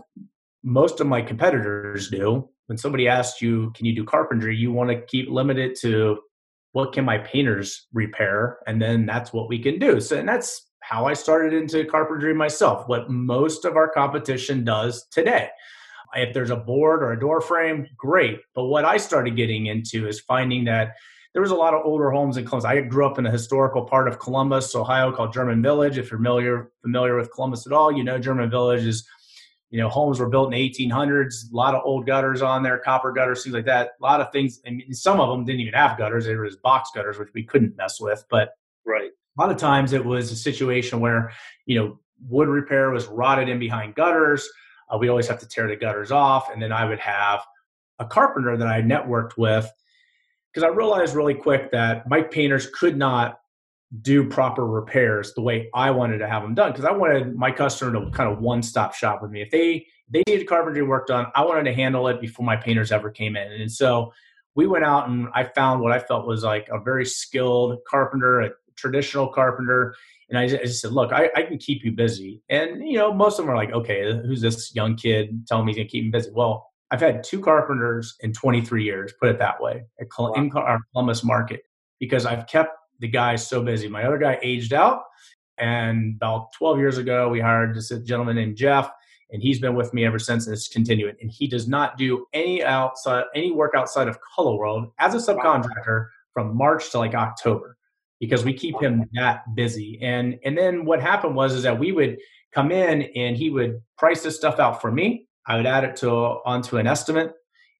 most 0.64 1.00
of 1.00 1.08
my 1.08 1.22
competitors 1.22 2.10
do, 2.10 2.50
when 2.68 2.78
somebody 2.78 3.08
asks 3.08 3.42
you, 3.42 3.72
can 3.76 3.86
you 3.86 3.96
do 3.96 4.04
carpentry, 4.04 4.56
you 4.56 4.72
want 4.72 4.90
to 4.90 5.02
keep 5.02 5.30
limited 5.30 5.76
to 5.82 6.20
what 6.74 6.92
can 6.94 7.06
my 7.06 7.18
painters 7.18 7.88
repair? 7.94 8.60
And 8.68 8.82
then 8.82 9.06
that's 9.06 9.32
what 9.32 9.48
we 9.48 9.60
can 9.60 9.80
do. 9.80 10.00
So, 10.02 10.18
and 10.18 10.28
that's 10.28 10.67
how 10.88 11.06
I 11.06 11.14
started 11.14 11.54
into 11.54 11.84
carpentry 11.84 12.34
myself, 12.34 12.88
what 12.88 13.10
most 13.10 13.66
of 13.66 13.76
our 13.76 13.90
competition 13.90 14.64
does 14.64 15.06
today. 15.08 15.50
If 16.16 16.34
there's 16.34 16.50
a 16.50 16.56
board 16.56 17.04
or 17.04 17.12
a 17.12 17.20
door 17.20 17.42
frame, 17.42 17.88
great. 17.98 18.40
But 18.56 18.68
what 18.68 18.86
I 18.86 18.96
started 18.96 19.36
getting 19.36 19.66
into 19.66 20.08
is 20.08 20.22
finding 20.22 20.64
that 20.64 20.96
there 21.34 21.42
was 21.42 21.52
a 21.52 21.56
lot 21.56 21.74
of 21.74 21.86
older 21.86 22.10
homes 22.10 22.38
in 22.38 22.46
Columbus. 22.46 22.64
I 22.64 22.80
grew 22.80 23.06
up 23.06 23.20
in 23.20 23.26
a 23.26 23.32
historical 23.32 23.82
part 23.82 24.08
of 24.08 24.20
Columbus, 24.20 24.74
Ohio, 24.76 25.12
called 25.12 25.34
German 25.34 25.62
Village. 25.62 25.98
If 25.98 26.10
you're 26.10 26.20
familiar 26.20 26.72
familiar 26.82 27.18
with 27.18 27.34
Columbus 27.34 27.68
at 27.68 27.74
all, 27.74 27.92
you 27.92 28.06
know 28.06 28.18
German 28.18 28.50
Village 28.50 28.86
is, 28.86 29.06
you 29.70 29.80
know, 29.80 29.90
homes 29.90 30.22
were 30.22 30.30
built 30.30 30.54
in 30.54 30.58
the 30.58 30.90
1800s. 30.90 31.52
A 31.52 31.56
lot 31.56 31.76
of 31.76 31.82
old 31.84 32.06
gutters 32.06 32.42
on 32.42 32.64
there, 32.64 32.78
copper 32.78 33.12
gutters, 33.12 33.44
things 33.44 33.54
like 33.54 33.66
that. 33.66 33.90
A 34.00 34.04
lot 34.04 34.22
of 34.22 34.32
things, 34.32 34.62
and 34.64 34.82
some 34.92 35.20
of 35.20 35.28
them 35.28 35.44
didn't 35.44 35.60
even 35.60 35.74
have 35.74 35.98
gutters. 35.98 36.26
They 36.26 36.36
were 36.36 36.48
just 36.48 36.62
box 36.62 36.92
gutters, 36.96 37.20
which 37.20 37.34
we 37.34 37.44
couldn't 37.44 37.76
mess 37.76 38.00
with. 38.00 38.24
But 38.30 38.52
right 38.86 39.12
a 39.38 39.42
lot 39.42 39.52
of 39.52 39.58
times 39.58 39.94
it 39.94 40.04
was 40.04 40.32
a 40.32 40.36
situation 40.36 41.00
where 41.00 41.32
you 41.66 41.80
know 41.80 42.00
wood 42.28 42.48
repair 42.48 42.90
was 42.90 43.06
rotted 43.06 43.50
in 43.50 43.60
behind 43.60 43.96
gutters. 43.96 44.48
Uh, 44.90 44.98
we 44.98 45.10
always 45.10 45.28
have 45.28 45.40
to 45.40 45.48
tear 45.48 45.68
the 45.68 45.76
gutters 45.76 46.12
off 46.12 46.50
and 46.52 46.62
then 46.62 46.72
i 46.72 46.86
would 46.86 47.00
have 47.00 47.42
a 48.00 48.06
carpenter 48.06 48.56
that 48.56 48.68
i 48.68 48.82
networked 48.82 49.38
with 49.38 49.70
because 50.52 50.64
i 50.64 50.68
realized 50.68 51.14
really 51.14 51.34
quick 51.34 51.72
that 51.72 52.08
my 52.10 52.22
painters 52.22 52.68
could 52.74 52.98
not 52.98 53.40
do 54.02 54.28
proper 54.28 54.66
repairs 54.66 55.34
the 55.34 55.42
way 55.42 55.70
i 55.74 55.92
wanted 55.92 56.18
to 56.20 56.28
have 56.28 56.42
them 56.42 56.54
done 56.54 56.72
because 56.72 56.86
i 56.86 56.92
wanted 56.92 57.36
my 57.36 57.52
customer 57.52 57.92
to 57.92 58.10
kind 58.12 58.32
of 58.32 58.40
one-stop 58.40 58.94
shop 58.94 59.22
with 59.22 59.30
me. 59.30 59.42
If 59.42 59.52
they 59.52 59.86
they 60.10 60.24
needed 60.26 60.48
carpentry 60.48 60.84
work 60.84 61.08
done 61.08 61.28
i 61.36 61.44
wanted 61.44 61.64
to 61.66 61.74
handle 61.74 62.08
it 62.08 62.22
before 62.22 62.46
my 62.46 62.56
painters 62.56 62.92
ever 62.92 63.12
came 63.12 63.36
in. 63.36 63.52
And 63.52 63.72
so 63.72 64.14
we 64.56 64.68
went 64.68 64.86
out 64.86 65.10
and 65.10 65.28
i 65.34 65.44
found 65.44 65.82
what 65.82 65.92
i 65.92 66.00
felt 66.00 66.26
was 66.26 66.44
like 66.44 66.70
a 66.70 66.80
very 66.80 67.06
skilled 67.06 67.80
carpenter 67.90 68.40
a 68.40 68.52
traditional 68.78 69.28
carpenter. 69.28 69.96
And 70.30 70.38
I 70.38 70.48
just, 70.48 70.82
said, 70.82 70.92
look, 70.92 71.12
I, 71.12 71.30
I, 71.36 71.44
can 71.44 71.58
keep 71.58 71.86
you 71.86 71.92
busy. 71.92 72.42
And, 72.50 72.86
you 72.86 72.98
know, 72.98 73.14
most 73.14 73.40
of 73.40 73.46
them 73.46 73.54
are 73.54 73.58
like, 73.58 73.72
okay, 73.72 74.12
who's 74.26 74.42
this 74.42 74.76
young 74.76 74.96
kid 74.96 75.48
telling 75.48 75.66
me 75.66 75.72
he's 75.72 75.78
going 75.78 75.88
to 75.88 75.92
keep 75.92 76.04
me 76.04 76.10
busy? 76.10 76.32
Well, 76.34 76.70
I've 76.92 77.02
had 77.02 77.24
two 77.24 77.42
carpenters 77.42 78.16
in 78.22 78.34
23 78.34 78.84
years, 78.84 79.14
put 79.20 79.30
it 79.30 79.40
that 79.40 79.62
way, 79.62 79.86
at 80.00 80.08
wow. 80.18 80.34
in 80.34 80.52
our 80.52 80.80
Columbus 80.92 81.24
market, 81.24 81.64
because 82.00 82.26
I've 82.26 82.48
kept 82.48 82.72
the 83.00 83.08
guys 83.08 83.46
so 83.48 83.62
busy. 83.62 83.88
My 83.88 84.04
other 84.04 84.18
guy 84.18 84.40
aged 84.42 84.74
out. 84.74 85.04
And 85.58 86.16
about 86.16 86.54
12 86.54 86.78
years 86.78 86.98
ago, 86.98 87.30
we 87.30 87.40
hired 87.40 87.76
this 87.76 87.90
gentleman 88.04 88.36
named 88.36 88.58
Jeff, 88.58 88.92
and 89.32 89.42
he's 89.42 89.60
been 89.60 89.76
with 89.76 89.94
me 89.94 90.06
ever 90.06 90.20
since, 90.20 90.46
and 90.46 90.54
it's 90.54 90.68
continuing. 90.68 91.16
And 91.20 91.32
he 91.32 91.48
does 91.48 91.68
not 91.68 91.98
do 91.98 92.26
any 92.34 92.64
outside 92.64 93.26
any 93.34 93.52
work 93.52 93.74
outside 93.76 94.08
of 94.08 94.20
Color 94.36 94.56
World 94.56 94.92
as 95.00 95.16
a 95.16 95.18
subcontractor 95.18 96.08
from 96.34 96.56
March 96.56 96.92
to 96.92 97.00
like 97.00 97.16
October 97.16 97.77
because 98.20 98.44
we 98.44 98.54
keep 98.54 98.82
him 98.82 99.10
that 99.14 99.44
busy. 99.56 100.00
And 100.02 100.40
and 100.44 100.58
then 100.58 100.86
what 100.86 101.02
happened 101.02 101.36
was 101.36 101.54
is 101.54 101.64
that 101.64 101.78
we 101.78 101.92
would 101.92 102.18
come 102.54 102.72
in 102.72 103.04
and 103.16 103.38
he 103.38 103.50
would 103.50 103.82
price 103.98 104.24
this 104.24 104.36
stuff 104.36 104.60
out 104.60 104.82
for 104.82 104.92
me. 104.92 105.28
I 105.46 105.58
would 105.58 105.66
add 105.66 105.84
it 105.84 105.96
to 105.98 106.10
onto 106.12 106.78
an 106.78 106.88
estimate. 106.88 107.34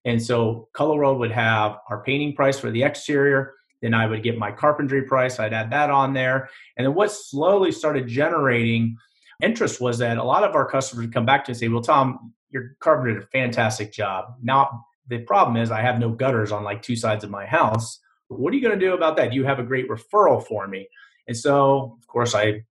And 0.04 0.22
so 0.22 0.68
Color 0.72 0.96
World 0.96 1.18
would 1.18 1.32
have 1.32 1.78
our 1.90 2.02
painting 2.02 2.34
price 2.34 2.58
for 2.58 2.70
the 2.70 2.82
exterior. 2.82 3.54
Then 3.82 3.94
I 3.94 4.06
would 4.06 4.22
get 4.22 4.38
my 4.38 4.50
carpentry 4.50 5.02
price. 5.02 5.38
I'd 5.38 5.52
add 5.52 5.70
that 5.70 5.90
on 5.90 6.12
there. 6.12 6.48
And 6.76 6.86
then 6.86 6.94
what 6.94 7.12
slowly 7.12 7.72
started 7.72 8.06
generating 8.06 8.96
interest 9.42 9.80
was 9.80 9.98
that 9.98 10.18
a 10.18 10.24
lot 10.24 10.44
of 10.44 10.54
our 10.54 10.68
customers 10.68 11.06
would 11.06 11.14
come 11.14 11.26
back 11.26 11.44
to 11.44 11.52
and 11.52 11.58
say, 11.58 11.68
Well, 11.68 11.82
Tom, 11.82 12.32
your 12.50 12.76
carpenter 12.80 13.14
did 13.14 13.22
a 13.22 13.26
fantastic 13.26 13.92
job. 13.92 14.34
Now 14.42 14.84
the 15.08 15.18
problem 15.18 15.56
is 15.56 15.70
I 15.70 15.82
have 15.82 15.98
no 15.98 16.10
gutters 16.10 16.52
on 16.52 16.64
like 16.64 16.82
two 16.82 16.96
sides 16.96 17.24
of 17.24 17.30
my 17.30 17.46
house. 17.46 18.00
What 18.28 18.52
are 18.52 18.56
you 18.56 18.62
going 18.62 18.78
to 18.78 18.86
do 18.86 18.94
about 18.94 19.16
that? 19.16 19.30
Do 19.30 19.36
you 19.36 19.44
have 19.44 19.58
a 19.58 19.62
great 19.62 19.88
referral 19.88 20.44
for 20.44 20.66
me? 20.68 20.88
And 21.26 21.36
so, 21.36 21.96
of 21.98 22.06
course, 22.06 22.34
I 22.34 22.64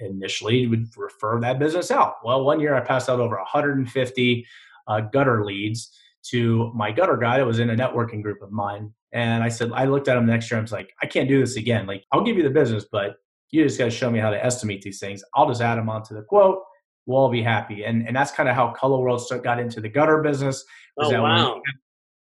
initially 0.00 0.66
would 0.66 0.88
refer 0.96 1.40
that 1.40 1.58
business 1.58 1.90
out. 1.90 2.16
Well, 2.24 2.44
one 2.44 2.60
year 2.60 2.74
I 2.74 2.80
passed 2.80 3.08
out 3.08 3.20
over 3.20 3.36
150 3.36 4.46
uh, 4.86 5.00
gutter 5.00 5.44
leads 5.44 5.96
to 6.24 6.72
my 6.74 6.90
gutter 6.90 7.16
guy 7.16 7.38
that 7.38 7.46
was 7.46 7.58
in 7.58 7.70
a 7.70 7.76
networking 7.76 8.22
group 8.22 8.42
of 8.42 8.50
mine. 8.50 8.92
And 9.12 9.44
I 9.44 9.48
said, 9.48 9.70
I 9.72 9.84
looked 9.84 10.08
at 10.08 10.16
him 10.16 10.26
next 10.26 10.50
year. 10.50 10.58
I 10.58 10.62
was 10.62 10.72
like, 10.72 10.92
I 11.02 11.06
can't 11.06 11.28
do 11.28 11.38
this 11.38 11.56
again. 11.56 11.86
Like, 11.86 12.04
I'll 12.10 12.24
give 12.24 12.36
you 12.36 12.42
the 12.42 12.50
business, 12.50 12.84
but 12.90 13.16
you 13.50 13.62
just 13.62 13.78
got 13.78 13.84
to 13.84 13.90
show 13.90 14.10
me 14.10 14.18
how 14.18 14.30
to 14.30 14.44
estimate 14.44 14.82
these 14.82 14.98
things. 14.98 15.22
I'll 15.34 15.46
just 15.46 15.60
add 15.60 15.76
them 15.76 15.88
onto 15.88 16.14
the 16.14 16.22
quote. 16.22 16.62
We'll 17.06 17.18
all 17.18 17.28
be 17.28 17.42
happy. 17.42 17.84
And 17.84 18.06
and 18.08 18.16
that's 18.16 18.32
kind 18.32 18.48
of 18.48 18.54
how 18.54 18.70
Color 18.70 18.98
World 18.98 19.22
got 19.42 19.60
into 19.60 19.80
the 19.80 19.88
gutter 19.88 20.22
business. 20.22 20.64
Oh, 20.98 21.22
wow. 21.22 21.54
When 21.54 21.62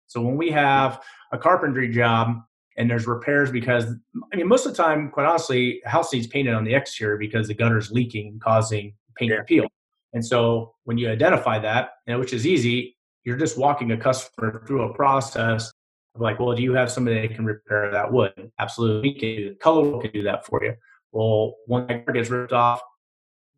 so 0.08 0.20
when 0.20 0.36
we 0.36 0.50
have 0.50 1.00
a 1.32 1.38
carpentry 1.38 1.88
job, 1.88 2.42
and 2.76 2.88
there's 2.88 3.06
repairs 3.06 3.50
because 3.50 3.86
I 4.32 4.36
mean 4.36 4.48
most 4.48 4.66
of 4.66 4.76
the 4.76 4.82
time, 4.82 5.10
quite 5.10 5.26
honestly, 5.26 5.82
house 5.84 6.12
needs 6.12 6.26
painted 6.26 6.54
on 6.54 6.64
the 6.64 6.74
exterior 6.74 7.16
because 7.16 7.48
the 7.48 7.54
gutter's 7.54 7.90
leaking, 7.90 8.40
causing 8.42 8.94
paint 9.16 9.30
yeah. 9.32 9.38
to 9.38 9.44
peel. 9.44 9.68
And 10.12 10.24
so 10.24 10.74
when 10.84 10.98
you 10.98 11.08
identify 11.08 11.58
that, 11.58 11.92
which 12.06 12.32
is 12.32 12.46
easy, 12.46 12.96
you're 13.24 13.36
just 13.36 13.56
walking 13.56 13.92
a 13.92 13.96
customer 13.96 14.62
through 14.66 14.82
a 14.82 14.94
process 14.94 15.72
I'm 16.14 16.20
like, 16.20 16.38
well, 16.38 16.54
do 16.54 16.62
you 16.62 16.74
have 16.74 16.90
somebody 16.90 17.26
that 17.26 17.34
can 17.34 17.44
repair 17.44 17.90
that 17.90 18.12
wood? 18.12 18.50
Absolutely, 18.58 19.10
we 19.10 19.14
can 19.18 19.36
do. 19.36 19.48
the 19.50 19.54
Color 19.56 20.00
can 20.00 20.10
do 20.10 20.22
that 20.24 20.44
for 20.44 20.62
you. 20.62 20.74
Well, 21.12 21.54
when 21.66 21.86
that 21.86 22.06
gets 22.12 22.28
ripped 22.28 22.52
off, 22.52 22.80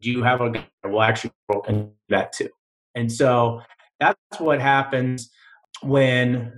do 0.00 0.10
you 0.10 0.22
have 0.22 0.40
a 0.40 0.50
guy? 0.50 0.66
Well, 0.84 1.02
actually, 1.02 1.32
can 1.64 1.86
do 1.86 1.90
that 2.10 2.32
too. 2.32 2.48
And 2.94 3.10
so 3.10 3.60
that's 3.98 4.18
what 4.38 4.60
happens 4.60 5.30
when 5.82 6.52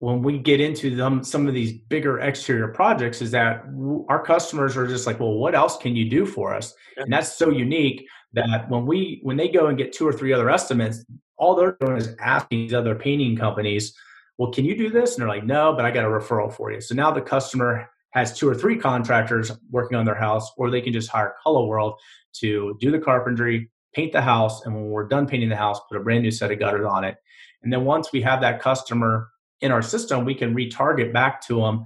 when 0.00 0.22
we 0.22 0.38
get 0.38 0.62
into 0.62 0.96
them, 0.96 1.22
some 1.22 1.46
of 1.46 1.52
these 1.52 1.72
bigger 1.72 2.20
exterior 2.20 2.68
projects 2.68 3.20
is 3.20 3.30
that 3.32 3.64
our 4.08 4.22
customers 4.22 4.74
are 4.76 4.86
just 4.86 5.06
like 5.06 5.20
well 5.20 5.34
what 5.34 5.54
else 5.54 5.76
can 5.76 5.94
you 5.94 6.08
do 6.08 6.26
for 6.26 6.54
us? 6.54 6.74
And 6.96 7.12
that's 7.12 7.36
so 7.36 7.50
unique 7.50 8.08
that 8.32 8.68
when 8.68 8.86
we 8.86 9.20
when 9.22 9.36
they 9.36 9.48
go 9.48 9.66
and 9.66 9.78
get 9.78 9.92
two 9.92 10.08
or 10.08 10.12
three 10.12 10.32
other 10.32 10.50
estimates 10.50 11.04
all 11.36 11.54
they're 11.54 11.76
doing 11.80 11.96
is 11.96 12.14
asking 12.18 12.60
these 12.60 12.74
other 12.74 12.94
painting 12.94 13.36
companies 13.36 13.94
well 14.38 14.50
can 14.50 14.64
you 14.64 14.74
do 14.74 14.88
this? 14.88 15.14
And 15.14 15.20
they're 15.20 15.28
like 15.28 15.44
no 15.44 15.74
but 15.74 15.84
i 15.84 15.90
got 15.90 16.06
a 16.06 16.08
referral 16.08 16.52
for 16.52 16.72
you. 16.72 16.80
So 16.80 16.94
now 16.94 17.10
the 17.10 17.20
customer 17.20 17.88
has 18.12 18.36
two 18.36 18.48
or 18.48 18.54
three 18.54 18.78
contractors 18.78 19.52
working 19.70 19.98
on 19.98 20.06
their 20.06 20.14
house 20.14 20.50
or 20.56 20.70
they 20.70 20.80
can 20.80 20.94
just 20.94 21.10
hire 21.10 21.34
color 21.42 21.66
world 21.66 22.00
to 22.32 22.76
do 22.80 22.90
the 22.90 22.98
carpentry 22.98 23.70
paint 23.94 24.12
the 24.12 24.22
house 24.22 24.64
and 24.64 24.74
when 24.74 24.86
we're 24.86 25.06
done 25.06 25.26
painting 25.26 25.50
the 25.50 25.56
house 25.56 25.78
put 25.90 25.98
a 25.98 26.00
brand 26.00 26.22
new 26.22 26.30
set 26.30 26.50
of 26.50 26.58
gutters 26.58 26.86
on 26.86 27.04
it. 27.04 27.18
And 27.62 27.70
then 27.70 27.84
once 27.84 28.12
we 28.12 28.22
have 28.22 28.40
that 28.40 28.62
customer 28.62 29.28
in 29.60 29.72
our 29.72 29.82
system, 29.82 30.24
we 30.24 30.34
can 30.34 30.54
retarget 30.54 31.12
back 31.12 31.46
to 31.46 31.60
them 31.60 31.84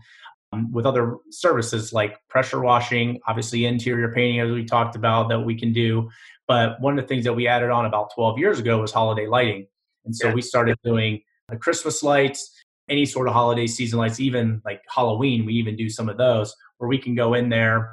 um, 0.52 0.73
with 0.73 0.87
other 0.87 1.16
services 1.31 1.93
like 1.93 2.19
pressure 2.28 2.61
washing, 2.61 3.21
obviously 3.26 3.66
interior 3.66 4.12
painting, 4.12 4.40
as 4.40 4.50
we 4.50 4.64
talked 4.64 4.97
about, 4.97 5.28
that 5.28 5.40
we 5.40 5.59
can 5.59 5.73
do. 5.73 6.09
But 6.47 6.81
one 6.81 6.99
of 6.99 7.04
the 7.04 7.09
things 7.09 7.25
that 7.25 7.33
we 7.33 7.49
added 7.49 7.71
on 7.71 7.87
about 7.87 8.14
12 8.14 8.38
years 8.38 8.59
ago 8.59 8.81
was 8.81 8.93
holiday 8.93 9.26
lighting. 9.26 9.66
And 10.04 10.14
so 10.14 10.28
yeah. 10.28 10.35
we 10.35 10.43
started 10.43 10.78
doing 10.85 11.23
the 11.49 11.57
Christmas 11.57 12.02
lights, 12.02 12.50
any 12.88 13.07
sort 13.07 13.28
of 13.28 13.35
holiday 13.35 13.66
season 13.66 13.99
lights, 13.99 14.21
even 14.21 14.61
like 14.64 14.83
Halloween, 14.88 15.47
we 15.47 15.54
even 15.54 15.76
do 15.76 15.88
some 15.88 16.09
of 16.09 16.19
those 16.19 16.54
where 16.78 16.88
we 16.88 16.99
can 16.99 17.14
go 17.14 17.35
in 17.35 17.49
there 17.49 17.90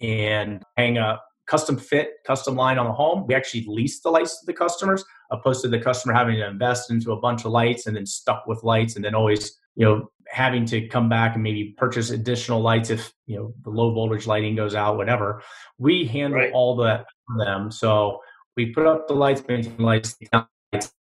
and 0.00 0.62
hang 0.76 0.96
a 0.98 1.18
custom 1.46 1.76
fit, 1.76 2.10
custom 2.24 2.54
line 2.54 2.78
on 2.78 2.86
the 2.86 2.92
home. 2.92 3.26
We 3.26 3.34
actually 3.34 3.64
lease 3.66 4.00
the 4.00 4.10
lights 4.10 4.40
to 4.40 4.46
the 4.46 4.52
customers 4.52 5.04
opposed 5.30 5.62
to 5.62 5.68
the 5.68 5.78
customer 5.78 6.14
having 6.14 6.36
to 6.36 6.46
invest 6.46 6.90
into 6.90 7.12
a 7.12 7.20
bunch 7.20 7.44
of 7.44 7.52
lights 7.52 7.86
and 7.86 7.96
then 7.96 8.06
stuck 8.06 8.46
with 8.46 8.62
lights 8.62 8.96
and 8.96 9.04
then 9.04 9.14
always 9.14 9.58
you 9.76 9.84
know 9.84 10.10
having 10.28 10.64
to 10.66 10.86
come 10.88 11.08
back 11.08 11.34
and 11.34 11.42
maybe 11.42 11.74
purchase 11.76 12.10
additional 12.10 12.60
lights 12.60 12.90
if 12.90 13.12
you 13.26 13.36
know 13.36 13.52
the 13.64 13.70
low 13.70 13.92
voltage 13.92 14.26
lighting 14.26 14.56
goes 14.56 14.74
out 14.74 14.96
whatever. 14.96 15.42
We 15.78 16.06
handle 16.06 16.40
right. 16.40 16.52
all 16.52 16.76
that 16.76 17.06
for 17.26 17.44
them. 17.44 17.70
So 17.70 18.20
we 18.56 18.72
put 18.72 18.86
up 18.86 19.08
the 19.08 19.14
lights 19.14 19.42
maintain 19.48 19.78
lights 19.78 20.16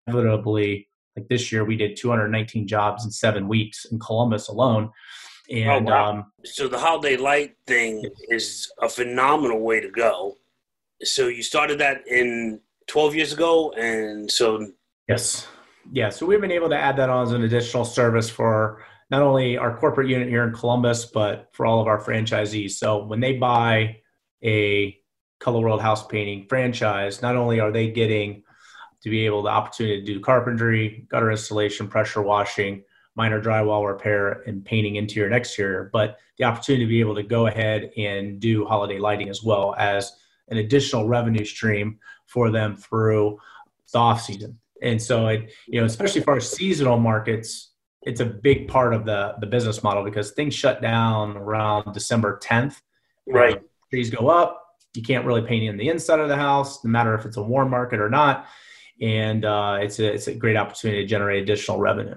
inevitably 0.07 0.89
like 1.17 1.29
this 1.29 1.51
year 1.51 1.65
we 1.65 1.77
did 1.77 1.97
219 1.97 2.67
jobs 2.67 3.05
in 3.05 3.11
seven 3.11 3.49
weeks 3.49 3.85
in 3.87 3.99
columbus 3.99 4.49
alone. 4.49 4.91
Oh, 5.51 5.55
and 5.55 5.89
oh, 5.89 5.93
wow. 5.93 6.11
um, 6.11 6.33
so 6.45 6.69
the 6.69 6.79
holiday 6.79 7.17
light 7.17 7.57
thing 7.67 8.05
is 8.29 8.71
a 8.81 8.89
phenomenal 8.89 9.61
way 9.61 9.81
to 9.81 9.91
go. 9.91 10.37
So 11.03 11.29
you 11.29 11.43
started 11.43 11.81
that 11.81 12.07
in 12.07 12.61
12 12.91 13.15
years 13.15 13.33
ago. 13.33 13.73
And 13.73 14.31
so. 14.31 14.73
Yes. 15.09 15.47
Yeah. 15.93 16.11
So 16.11 16.27
we've 16.27 16.41
been 16.41 16.51
able 16.51 16.69
to 16.71 16.77
add 16.77 16.97
that 16.97 17.09
on 17.09 17.27
as 17.27 17.33
an 17.33 17.43
additional 17.43 17.85
service 17.85 18.29
for 18.29 18.85
not 19.11 19.23
only 19.23 19.57
our 19.57 19.77
corporate 19.77 20.09
unit 20.09 20.29
here 20.29 20.45
in 20.45 20.53
Columbus, 20.53 21.07
but 21.07 21.49
for 21.53 21.67
all 21.67 21.81
of 21.81 21.87
our 21.87 22.01
franchisees. 22.01 22.73
So 22.73 23.05
when 23.05 23.21
they 23.21 23.37
buy 23.37 23.99
a 24.45 24.97
Color 25.39 25.61
World 25.61 25.81
house 25.81 26.07
painting 26.07 26.47
franchise, 26.49 27.23
not 27.23 27.37
only 27.37 27.61
are 27.61 27.73
they 27.73 27.91
getting 27.91 28.43
to 29.03 29.09
be 29.09 29.25
able 29.25 29.43
the 29.43 29.49
opportunity 29.49 30.01
to 30.01 30.07
do 30.07 30.21
carpentry, 30.21 31.07
gutter 31.09 31.31
installation, 31.31 31.89
pressure 31.89 32.23
washing, 32.23 32.83
minor 33.17 33.41
drywall 33.41 33.87
repair, 33.87 34.43
and 34.47 34.65
painting 34.65 34.97
interior 34.97 35.27
and 35.27 35.35
exterior, 35.35 35.91
but 35.93 36.19
the 36.39 36.45
opportunity 36.45 36.85
to 36.85 36.89
be 36.89 37.01
able 37.01 37.15
to 37.15 37.23
go 37.23 37.47
ahead 37.47 37.91
and 37.97 38.41
do 38.41 38.67
holiday 38.67 38.99
lighting 38.99 39.29
as 39.29 39.43
well 39.43 39.75
as 39.79 40.13
an 40.49 40.59
additional 40.59 41.09
revenue 41.09 41.45
stream 41.45 41.99
for 42.31 42.51
them 42.51 42.77
through 42.77 43.39
the 43.93 43.99
off 43.99 44.23
season. 44.23 44.59
And 44.83 45.01
so 45.01 45.27
it, 45.27 45.53
you 45.67 45.81
know, 45.81 45.87
especially 45.87 46.23
for 46.23 46.35
our 46.35 46.41
seasonal 46.41 46.99
markets, 46.99 47.73
it's 48.03 48.21
a 48.21 48.25
big 48.25 48.67
part 48.69 48.95
of 48.95 49.05
the 49.05 49.35
the 49.41 49.47
business 49.47 49.83
model 49.83 50.03
because 50.03 50.31
things 50.31 50.55
shut 50.55 50.81
down 50.81 51.37
around 51.37 51.93
December 51.93 52.41
10th. 52.43 52.77
Right. 53.27 53.57
Uh, 53.57 53.61
trees 53.91 54.11
go 54.11 54.29
up. 54.29 54.65
You 54.95 55.03
can't 55.03 55.27
really 55.27 55.43
paint 55.43 55.65
in 55.65 55.77
the 55.77 55.89
inside 55.89 56.19
of 56.19 56.29
the 56.29 56.37
house, 56.37 56.83
no 56.85 56.91
matter 56.91 57.15
if 57.15 57.27
it's 57.27 57.37
a 57.37 57.43
warm 57.43 57.71
market 57.71 58.01
or 58.01 58.09
not. 58.09 58.47
And 59.03 59.45
uh, 59.45 59.79
it's 59.81 59.99
a 59.99 60.13
it's 60.13 60.29
a 60.29 60.35
great 60.35 60.57
opportunity 60.57 61.03
to 61.03 61.07
generate 61.07 61.43
additional 61.43 61.79
revenue. 61.79 62.17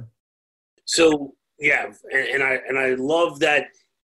So 0.86 1.36
yeah, 1.60 1.92
and, 2.12 2.28
and 2.28 2.44
I 2.44 2.60
and 2.68 2.80
I 2.80 2.96
love 2.96 3.40
that 3.40 3.68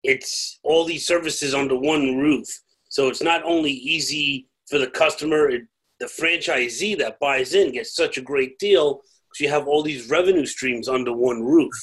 it's 0.03 0.59
all 0.63 0.85
these 0.85 1.05
services 1.05 1.53
under 1.53 1.77
one 1.77 2.17
roof. 2.17 2.47
So 2.89 3.09
it's 3.09 3.21
not 3.21 3.43
only 3.43 3.71
easy 3.71 4.47
for 4.69 4.77
the 4.79 4.87
customer, 4.87 5.49
it, 5.49 5.63
the 5.99 6.05
franchisee 6.05 6.97
that 6.97 7.19
buys 7.19 7.53
in 7.53 7.71
gets 7.71 7.95
such 7.95 8.17
a 8.17 8.21
great 8.21 8.57
deal 8.59 9.01
because 9.29 9.39
you 9.39 9.49
have 9.49 9.67
all 9.67 9.83
these 9.83 10.09
revenue 10.09 10.45
streams 10.45 10.87
under 10.87 11.13
one 11.13 11.41
roof, 11.41 11.73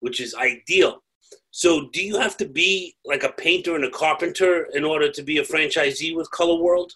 which 0.00 0.20
is 0.20 0.34
ideal. 0.34 1.02
So, 1.50 1.88
do 1.92 2.04
you 2.04 2.18
have 2.18 2.36
to 2.38 2.48
be 2.48 2.94
like 3.04 3.24
a 3.24 3.32
painter 3.32 3.74
and 3.74 3.84
a 3.84 3.90
carpenter 3.90 4.68
in 4.74 4.84
order 4.84 5.10
to 5.10 5.22
be 5.22 5.38
a 5.38 5.42
franchisee 5.42 6.14
with 6.14 6.30
Color 6.30 6.62
World? 6.62 6.92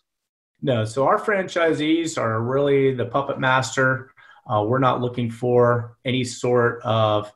No. 0.61 0.85
So, 0.85 1.07
our 1.07 1.19
franchisees 1.19 2.17
are 2.17 2.41
really 2.41 2.95
the 2.95 3.07
puppet 3.07 3.41
master. 3.41 4.13
Uh, 4.47 4.65
we're 4.67 4.79
not 4.79 5.01
looking 5.01 5.31
for 5.31 5.97
any 6.05 6.25
sort 6.25 6.81
of 6.83 7.33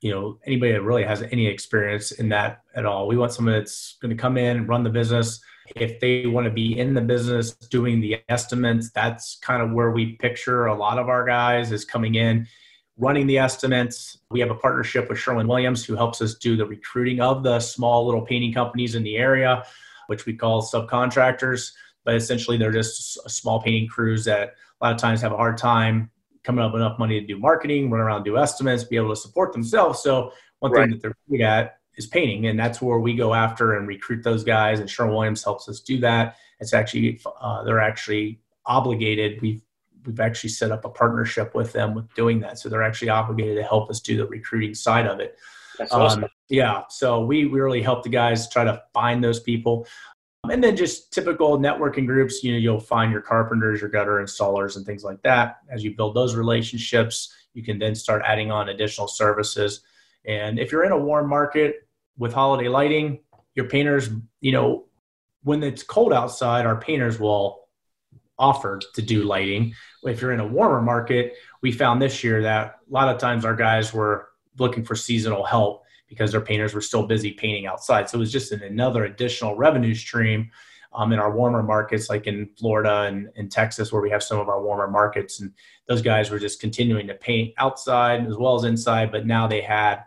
you 0.00 0.10
know 0.10 0.38
anybody 0.46 0.72
that 0.72 0.82
really 0.82 1.04
has 1.04 1.22
any 1.22 1.46
experience 1.46 2.12
in 2.12 2.28
that 2.30 2.62
at 2.74 2.84
all. 2.84 3.06
We 3.06 3.16
want 3.16 3.32
someone 3.32 3.54
that's 3.54 3.96
going 4.00 4.14
to 4.14 4.20
come 4.20 4.36
in 4.36 4.56
and 4.56 4.68
run 4.68 4.82
the 4.82 4.90
business, 4.90 5.40
if 5.76 6.00
they 6.00 6.26
want 6.26 6.44
to 6.44 6.50
be 6.50 6.78
in 6.78 6.94
the 6.94 7.00
business 7.00 7.52
doing 7.52 8.00
the 8.00 8.18
estimates, 8.28 8.90
that's 8.90 9.38
kind 9.42 9.62
of 9.62 9.72
where 9.72 9.90
we 9.90 10.16
picture 10.16 10.66
a 10.66 10.74
lot 10.74 10.98
of 10.98 11.08
our 11.08 11.24
guys 11.24 11.72
is 11.72 11.84
coming 11.84 12.16
in, 12.16 12.46
running 12.96 13.26
the 13.26 13.38
estimates. 13.38 14.18
We 14.30 14.40
have 14.40 14.50
a 14.50 14.54
partnership 14.54 15.08
with 15.08 15.18
Sherwin 15.18 15.48
Williams 15.48 15.84
who 15.84 15.96
helps 15.96 16.20
us 16.20 16.34
do 16.34 16.56
the 16.56 16.66
recruiting 16.66 17.20
of 17.20 17.42
the 17.42 17.60
small 17.60 18.04
little 18.04 18.22
painting 18.22 18.52
companies 18.52 18.94
in 18.94 19.02
the 19.02 19.16
area, 19.16 19.64
which 20.06 20.26
we 20.26 20.34
call 20.34 20.62
subcontractors. 20.62 21.72
But 22.04 22.16
essentially, 22.16 22.56
they're 22.56 22.72
just 22.72 23.30
small 23.30 23.62
painting 23.62 23.88
crews 23.88 24.24
that 24.24 24.54
a 24.80 24.84
lot 24.84 24.94
of 24.94 25.00
times 25.00 25.20
have 25.20 25.32
a 25.32 25.36
hard 25.36 25.56
time 25.56 26.10
coming 26.44 26.64
up 26.64 26.72
with 26.72 26.82
enough 26.82 26.98
money 26.98 27.20
to 27.20 27.26
do 27.26 27.38
marketing, 27.38 27.90
run 27.90 28.00
around, 28.00 28.24
do 28.24 28.36
estimates, 28.36 28.84
be 28.84 28.96
able 28.96 29.10
to 29.10 29.16
support 29.16 29.52
themselves. 29.52 30.02
So 30.02 30.32
one 30.58 30.72
right. 30.72 30.82
thing 30.82 30.90
that 30.90 31.02
they're 31.02 31.16
good 31.30 31.40
at 31.40 31.78
is 31.96 32.06
painting, 32.06 32.46
and 32.46 32.58
that's 32.58 32.80
where 32.80 32.98
we 32.98 33.14
go 33.14 33.34
after 33.34 33.76
and 33.76 33.86
recruit 33.86 34.22
those 34.22 34.44
guys. 34.44 34.80
And 34.80 34.88
Sherwin 34.88 35.14
Williams 35.14 35.44
helps 35.44 35.68
us 35.68 35.80
do 35.80 35.98
that. 36.00 36.36
It's 36.60 36.72
actually 36.72 37.20
uh, 37.40 37.62
they're 37.64 37.80
actually 37.80 38.40
obligated. 38.66 39.40
We've 39.42 39.62
we've 40.06 40.20
actually 40.20 40.50
set 40.50 40.72
up 40.72 40.84
a 40.84 40.88
partnership 40.88 41.54
with 41.54 41.72
them 41.72 41.94
with 41.94 42.12
doing 42.14 42.40
that, 42.40 42.58
so 42.58 42.68
they're 42.68 42.82
actually 42.82 43.10
obligated 43.10 43.56
to 43.56 43.62
help 43.62 43.90
us 43.90 44.00
do 44.00 44.16
the 44.16 44.26
recruiting 44.26 44.74
side 44.74 45.06
of 45.06 45.20
it. 45.20 45.38
That's 45.78 45.92
awesome. 45.92 46.24
Um, 46.24 46.30
yeah, 46.48 46.82
so 46.88 47.24
we, 47.24 47.46
we 47.46 47.60
really 47.60 47.82
help 47.82 48.02
the 48.02 48.10
guys 48.10 48.48
try 48.48 48.64
to 48.64 48.82
find 48.92 49.24
those 49.24 49.40
people. 49.40 49.86
And 50.50 50.62
then 50.62 50.76
just 50.76 51.12
typical 51.12 51.56
networking 51.56 52.06
groups, 52.06 52.42
you 52.42 52.52
know, 52.52 52.58
you'll 52.58 52.80
find 52.80 53.12
your 53.12 53.20
carpenters, 53.20 53.80
your 53.80 53.88
gutter 53.88 54.22
installers, 54.22 54.76
and 54.76 54.84
things 54.84 55.04
like 55.04 55.22
that. 55.22 55.58
As 55.70 55.84
you 55.84 55.96
build 55.96 56.14
those 56.14 56.34
relationships, 56.34 57.32
you 57.54 57.62
can 57.62 57.78
then 57.78 57.94
start 57.94 58.22
adding 58.26 58.50
on 58.50 58.68
additional 58.68 59.06
services. 59.06 59.80
And 60.24 60.58
if 60.58 60.72
you're 60.72 60.84
in 60.84 60.92
a 60.92 60.98
warm 60.98 61.28
market 61.28 61.86
with 62.16 62.32
holiday 62.32 62.68
lighting, 62.68 63.20
your 63.54 63.68
painters, 63.68 64.08
you 64.40 64.52
know, 64.52 64.86
when 65.42 65.62
it's 65.62 65.82
cold 65.82 66.12
outside, 66.12 66.66
our 66.66 66.80
painters 66.80 67.18
will 67.18 67.62
offer 68.38 68.80
to 68.94 69.02
do 69.02 69.24
lighting. 69.24 69.74
If 70.04 70.20
you're 70.20 70.32
in 70.32 70.40
a 70.40 70.46
warmer 70.46 70.80
market, 70.80 71.34
we 71.60 71.72
found 71.72 72.00
this 72.00 72.24
year 72.24 72.42
that 72.42 72.78
a 72.88 72.92
lot 72.92 73.08
of 73.08 73.18
times 73.18 73.44
our 73.44 73.54
guys 73.54 73.92
were 73.92 74.28
looking 74.58 74.84
for 74.84 74.94
seasonal 74.94 75.44
help 75.44 75.84
because 76.08 76.32
their 76.32 76.40
painters 76.40 76.74
were 76.74 76.80
still 76.80 77.06
busy 77.06 77.32
painting 77.32 77.66
outside. 77.66 78.08
So 78.08 78.18
it 78.18 78.20
was 78.20 78.32
just 78.32 78.52
an, 78.52 78.62
another 78.62 79.04
additional 79.04 79.56
revenue 79.56 79.94
stream 79.94 80.50
um, 80.92 81.12
in 81.12 81.18
our 81.18 81.34
warmer 81.34 81.62
markets, 81.62 82.10
like 82.10 82.26
in 82.26 82.50
Florida 82.58 83.02
and 83.02 83.30
in 83.36 83.48
Texas, 83.48 83.92
where 83.92 84.02
we 84.02 84.10
have 84.10 84.22
some 84.22 84.38
of 84.38 84.48
our 84.48 84.62
warmer 84.62 84.88
markets. 84.88 85.40
And 85.40 85.52
those 85.88 86.02
guys 86.02 86.30
were 86.30 86.38
just 86.38 86.60
continuing 86.60 87.06
to 87.06 87.14
paint 87.14 87.54
outside 87.58 88.26
as 88.26 88.36
well 88.36 88.56
as 88.56 88.64
inside, 88.64 89.10
but 89.10 89.26
now 89.26 89.46
they 89.46 89.62
had 89.62 90.02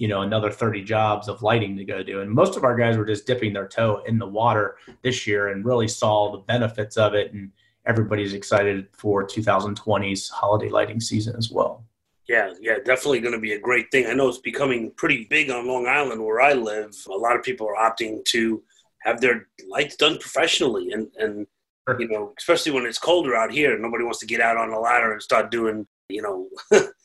you 0.00 0.08
know 0.08 0.22
another 0.22 0.50
30 0.50 0.82
jobs 0.82 1.28
of 1.28 1.42
lighting 1.42 1.76
to 1.76 1.84
go 1.84 2.02
do. 2.02 2.22
And 2.22 2.30
most 2.30 2.56
of 2.56 2.64
our 2.64 2.74
guys 2.74 2.96
were 2.96 3.04
just 3.04 3.26
dipping 3.26 3.52
their 3.52 3.68
toe 3.68 4.02
in 4.06 4.18
the 4.18 4.26
water 4.26 4.78
this 5.02 5.26
year 5.26 5.48
and 5.48 5.62
really 5.62 5.88
saw 5.88 6.32
the 6.32 6.38
benefits 6.38 6.96
of 6.96 7.12
it. 7.12 7.34
And 7.34 7.50
everybody's 7.84 8.32
excited 8.32 8.88
for 8.92 9.26
2020's 9.26 10.30
holiday 10.30 10.70
lighting 10.70 11.00
season 11.00 11.36
as 11.36 11.50
well. 11.50 11.84
Yeah 12.26 12.54
yeah 12.62 12.76
definitely 12.82 13.20
going 13.20 13.34
to 13.34 13.40
be 13.40 13.52
a 13.52 13.60
great 13.60 13.90
thing. 13.90 14.06
I 14.06 14.14
know 14.14 14.28
it's 14.28 14.38
becoming 14.38 14.90
pretty 14.96 15.26
big 15.28 15.50
on 15.50 15.68
long 15.68 15.86
island 15.86 16.24
where 16.24 16.40
i 16.40 16.54
live. 16.54 16.96
A 17.10 17.12
lot 17.12 17.36
of 17.36 17.42
people 17.42 17.68
are 17.68 17.90
opting 17.90 18.24
to 18.26 18.62
have 19.02 19.20
their 19.20 19.48
lights 19.68 19.96
done 19.96 20.16
professionally 20.18 20.92
and 20.92 21.08
and 21.18 21.46
you 21.98 22.08
know 22.08 22.32
especially 22.38 22.72
when 22.72 22.86
it's 22.86 22.98
colder 22.98 23.34
out 23.34 23.50
here 23.50 23.76
nobody 23.76 24.04
wants 24.04 24.20
to 24.20 24.26
get 24.26 24.40
out 24.40 24.56
on 24.56 24.70
a 24.70 24.78
ladder 24.78 25.12
and 25.12 25.20
start 25.20 25.50
doing 25.50 25.86
you 26.08 26.22
know 26.22 26.48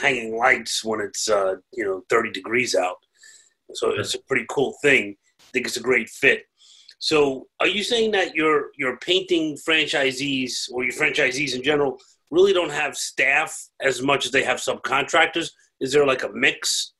hanging 0.00 0.36
lights 0.36 0.84
when 0.84 1.00
it's 1.00 1.28
uh, 1.28 1.56
you 1.72 1.84
know 1.84 2.02
30 2.10 2.30
degrees 2.32 2.74
out. 2.74 2.96
So 3.74 3.90
it's 3.90 4.14
a 4.14 4.22
pretty 4.26 4.46
cool 4.48 4.74
thing. 4.82 5.16
I 5.40 5.44
think 5.52 5.66
it's 5.66 5.76
a 5.76 5.82
great 5.82 6.08
fit. 6.08 6.44
So 6.98 7.46
are 7.60 7.66
you 7.66 7.82
saying 7.82 8.10
that 8.12 8.34
your 8.34 8.70
your 8.76 8.96
painting 8.98 9.56
franchisees 9.56 10.70
or 10.72 10.84
your 10.84 10.92
franchisees 10.92 11.54
in 11.54 11.62
general 11.62 11.98
really 12.30 12.52
don't 12.52 12.70
have 12.70 12.96
staff 12.96 13.56
as 13.80 14.02
much 14.02 14.26
as 14.26 14.32
they 14.32 14.42
have 14.42 14.58
subcontractors? 14.58 15.50
Is 15.80 15.92
there 15.92 16.06
like 16.06 16.24
a 16.24 16.30
mix? 16.32 16.92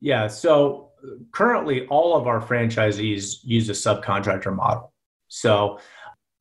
Yeah. 0.00 0.26
So 0.28 0.90
currently, 1.32 1.86
all 1.86 2.16
of 2.16 2.26
our 2.26 2.40
franchisees 2.40 3.40
use 3.42 3.68
a 3.68 3.72
subcontractor 3.72 4.54
model. 4.54 4.92
So 5.28 5.78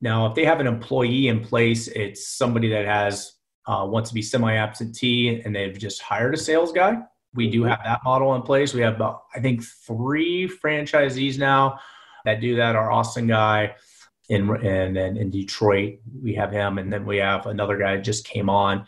now, 0.02 0.28
if 0.28 0.36
they 0.36 0.46
have 0.46 0.62
an 0.62 0.68
employee 0.68 1.28
in 1.28 1.42
place, 1.42 1.88
it's 1.90 2.30
somebody 2.30 2.70
that 2.70 2.86
has 2.86 3.34
uh, 3.68 3.86
wants 3.88 4.10
to 4.10 4.14
be 4.14 4.22
semi-absentee 4.22 5.42
and 5.42 5.56
they've 5.56 5.78
just 5.78 6.02
hired 6.02 6.34
a 6.34 6.38
sales 6.38 6.72
guy. 6.72 6.98
We 7.34 7.50
do 7.50 7.62
mm-hmm. 7.62 7.70
have 7.70 7.82
that 7.84 8.02
model 8.04 8.36
in 8.36 8.42
place. 8.42 8.74
We 8.74 8.82
have 8.82 8.96
about, 8.96 9.24
I 9.36 9.40
think, 9.40 9.64
three 9.64 10.48
franchisees 10.48 11.38
now 11.38 11.80
that 12.26 12.42
do 12.42 12.56
that. 12.56 12.76
Our 12.76 12.92
Austin 12.92 13.28
guy 13.28 13.76
in 14.30 14.50
and 14.50 14.98
in, 14.98 15.18
in 15.18 15.30
Detroit, 15.30 16.00
we 16.22 16.34
have 16.36 16.52
him, 16.52 16.78
and 16.78 16.92
then 16.92 17.06
we 17.06 17.18
have 17.18 17.46
another 17.46 17.78
guy 17.78 17.98
just 17.98 18.26
came 18.26 18.50
on. 18.50 18.86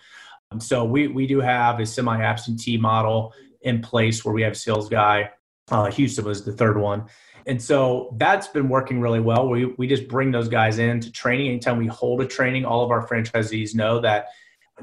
So 0.60 0.84
we 0.84 1.08
we 1.08 1.28
do 1.28 1.40
have 1.40 1.80
a 1.80 1.86
semi-absentee 1.86 2.78
model 2.78 3.34
in 3.62 3.82
place 3.82 4.26
where 4.26 4.34
we 4.34 4.42
have 4.42 4.54
a 4.54 4.56
sales 4.56 4.90
guy. 4.90 5.32
Uh, 5.70 5.90
Houston 5.92 6.26
was 6.26 6.44
the 6.44 6.52
third 6.52 6.78
one. 6.78 7.06
And 7.48 7.62
so 7.62 8.14
that's 8.18 8.48
been 8.48 8.70
working 8.70 9.00
really 9.02 9.20
well. 9.20 9.50
We, 9.50 9.66
we 9.78 9.88
just 9.88 10.08
bring 10.08 10.32
those 10.32 10.48
guys 10.48 10.78
in 10.78 11.00
to 11.00 11.12
training. 11.12 11.48
Anytime 11.48 11.78
we 11.78 11.88
hold 11.88 12.22
a 12.22 12.28
training, 12.28 12.66
all 12.66 12.84
of 12.84 12.92
our 12.92 13.08
franchisees 13.08 13.74
know 13.74 14.00
that 14.02 14.28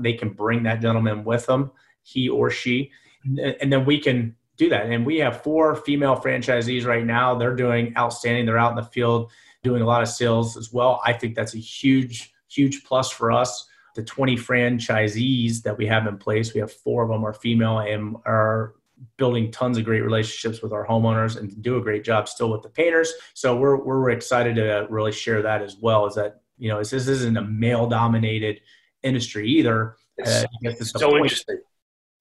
they 0.03 0.15
can 0.15 0.31
bring 0.31 0.63
that 0.65 0.81
gentleman 0.81 1.25
with 1.25 1.47
them, 1.47 1.71
he 2.03 2.29
or 2.29 2.51
she, 2.51 2.91
and 3.25 3.73
then 3.73 3.85
we 3.85 4.01
can 4.01 4.37
do 4.57 4.69
that. 4.69 4.87
And 4.87 5.07
we 5.07 5.19
have 5.19 5.43
four 5.43 5.77
female 5.77 6.17
franchisees 6.17 6.85
right 6.85 7.05
now. 7.05 7.35
They're 7.35 7.57
doing 7.57 7.95
outstanding. 7.97 8.45
They're 8.45 8.59
out 8.59 8.71
in 8.71 8.77
the 8.77 8.83
field 8.83 9.31
doing 9.63 9.83
a 9.83 9.87
lot 9.87 10.03
of 10.03 10.09
sales 10.09 10.57
as 10.57 10.73
well. 10.73 11.01
I 11.05 11.13
think 11.13 11.35
that's 11.35 11.55
a 11.55 11.59
huge, 11.59 12.33
huge 12.49 12.85
plus 12.85 13.11
for 13.11 13.33
us. 13.33 13.67
The 13.95 14.03
20 14.05 14.37
franchisees 14.37 15.63
that 15.63 15.77
we 15.77 15.87
have 15.87 16.07
in 16.07 16.19
place, 16.19 16.55
we 16.55 16.61
have 16.61 16.73
four 16.73 17.03
of 17.03 17.09
them 17.09 17.25
are 17.25 17.33
female 17.33 17.79
and 17.79 18.17
are 18.25 18.75
building 19.17 19.51
tons 19.51 19.79
of 19.79 19.85
great 19.85 20.03
relationships 20.03 20.63
with 20.63 20.73
our 20.73 20.87
homeowners 20.87 21.37
and 21.37 21.61
do 21.63 21.77
a 21.77 21.81
great 21.81 22.05
job 22.05 22.29
still 22.29 22.51
with 22.51 22.63
the 22.63 22.69
painters. 22.69 23.13
So 23.35 23.57
we're 23.57 23.77
we're 23.77 24.11
excited 24.11 24.57
to 24.57 24.87
really 24.91 25.13
share 25.13 25.43
that 25.43 25.63
as 25.63 25.77
well. 25.77 26.07
Is 26.07 26.15
that 26.15 26.43
you 26.59 26.69
know 26.69 26.79
this 26.79 26.93
isn't 26.93 27.37
a 27.37 27.43
male 27.43 27.89
dominated 27.89 28.61
industry 29.09 29.49
either. 29.49 29.97
Uh, 30.25 30.45
it's 30.63 30.93
so 30.93 31.11
point, 31.11 31.25
interesting. 31.25 31.61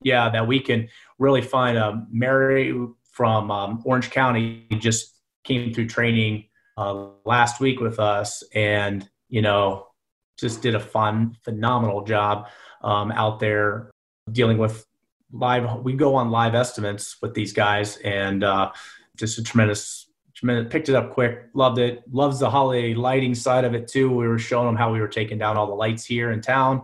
Yeah, 0.02 0.28
that 0.30 0.46
we 0.46 0.60
can 0.60 0.88
really 1.18 1.42
find 1.42 1.76
a 1.76 2.06
Mary 2.10 2.74
from 3.12 3.50
um, 3.50 3.82
Orange 3.84 4.10
County 4.10 4.66
just 4.78 5.14
came 5.44 5.72
through 5.72 5.88
training 5.88 6.44
uh, 6.76 7.08
last 7.24 7.60
week 7.60 7.80
with 7.80 7.98
us, 7.98 8.42
and 8.54 9.08
you 9.28 9.42
know 9.42 9.88
just 10.38 10.62
did 10.62 10.74
a 10.74 10.80
fun, 10.80 11.36
phenomenal 11.42 12.04
job 12.04 12.48
um, 12.82 13.10
out 13.12 13.40
there 13.40 13.90
dealing 14.30 14.58
with 14.58 14.86
live 15.32 15.82
we 15.82 15.92
go 15.92 16.14
on 16.14 16.30
live 16.30 16.54
estimates 16.54 17.20
with 17.20 17.34
these 17.34 17.52
guys 17.52 17.96
and 17.98 18.44
uh, 18.44 18.70
just 19.16 19.38
a 19.38 19.42
tremendous 19.42 20.07
tremendous 20.38 20.70
picked 20.70 20.88
it 20.88 20.94
up 20.94 21.12
quick 21.12 21.46
loved 21.54 21.78
it. 21.78 22.02
Loves 22.10 22.38
the 22.38 22.48
holiday 22.48 22.94
lighting 22.94 23.34
side 23.34 23.64
of 23.64 23.74
it 23.74 23.88
too. 23.88 24.08
We 24.08 24.28
were 24.28 24.38
showing 24.38 24.66
them 24.66 24.76
how 24.76 24.92
we 24.92 25.00
were 25.00 25.08
taking 25.08 25.38
down 25.38 25.56
all 25.56 25.66
the 25.66 25.74
lights 25.74 26.04
here 26.04 26.30
in 26.30 26.40
town. 26.40 26.82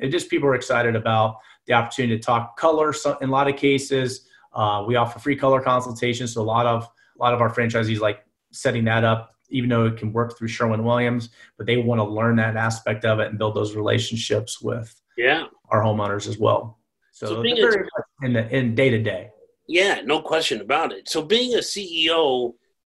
And 0.00 0.10
just 0.10 0.30
people 0.30 0.48
are 0.48 0.54
excited 0.54 0.96
about 0.96 1.36
the 1.66 1.74
opportunity 1.74 2.16
to 2.16 2.22
talk 2.22 2.56
color. 2.56 2.92
So 2.92 3.16
in 3.20 3.28
a 3.28 3.32
lot 3.32 3.48
of 3.48 3.56
cases 3.56 4.26
uh, 4.54 4.84
we 4.86 4.96
offer 4.96 5.18
free 5.18 5.36
color 5.36 5.60
consultations. 5.60 6.32
So 6.32 6.40
a 6.40 6.42
lot 6.42 6.66
of 6.66 6.84
a 6.84 7.22
lot 7.22 7.34
of 7.34 7.40
our 7.40 7.52
franchisees 7.52 8.00
like 8.00 8.24
setting 8.52 8.84
that 8.84 9.04
up 9.04 9.34
even 9.50 9.68
though 9.68 9.84
it 9.84 9.98
can 9.98 10.12
work 10.12 10.36
through 10.38 10.48
sherwin 10.48 10.82
williams 10.82 11.28
but 11.58 11.66
they 11.66 11.76
want 11.76 11.98
to 11.98 12.04
learn 12.04 12.34
that 12.36 12.56
aspect 12.56 13.04
of 13.04 13.20
it 13.20 13.28
and 13.28 13.38
build 13.38 13.54
those 13.54 13.76
relationships 13.76 14.60
with 14.60 15.00
yeah. 15.16 15.44
our 15.70 15.82
homeowners 15.82 16.26
as 16.26 16.38
well. 16.38 16.78
So, 17.12 17.26
so 17.26 17.42
being 17.42 17.58
a, 17.58 18.26
in 18.26 18.32
the 18.32 18.48
in 18.56 18.74
day 18.74 18.90
to 18.90 19.02
day. 19.02 19.30
Yeah, 19.68 20.00
no 20.04 20.20
question 20.20 20.60
about 20.60 20.92
it. 20.92 21.08
So 21.08 21.22
being 21.22 21.54
a 21.54 21.58
CEO 21.58 22.54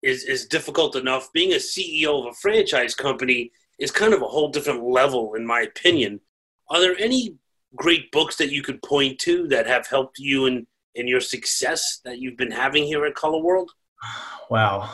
is 0.05 0.25
is 0.25 0.47
difficult 0.47 0.95
enough. 0.95 1.33
Being 1.33 1.53
a 1.53 1.57
CEO 1.57 2.21
of 2.21 2.27
a 2.27 2.35
franchise 2.35 2.95
company 2.95 3.51
is 3.79 3.90
kind 3.90 4.12
of 4.12 4.23
a 4.23 4.29
whole 4.29 4.51
different 4.51 4.85
level, 4.85 5.35
in 5.35 5.47
my 5.47 5.62
opinion. 5.62 6.21
Are 6.69 6.81
there 6.81 6.97
any 6.99 7.37
great 7.75 8.12
books 8.12 8.37
that 8.37 8.53
you 8.53 8.62
could 8.62 8.83
point 8.83 9.19
to 9.21 9.49
that 9.49 9.67
have 9.67 9.87
helped 9.87 10.19
you 10.19 10.47
in 10.47 10.67
in 10.95 11.09
your 11.09 11.21
success 11.21 12.01
that 12.05 12.19
you've 12.19 12.37
been 12.37 12.51
having 12.51 12.85
here 12.85 13.05
at 13.07 13.14
Color 13.14 13.43
World? 13.43 13.71
Wow, 14.51 14.90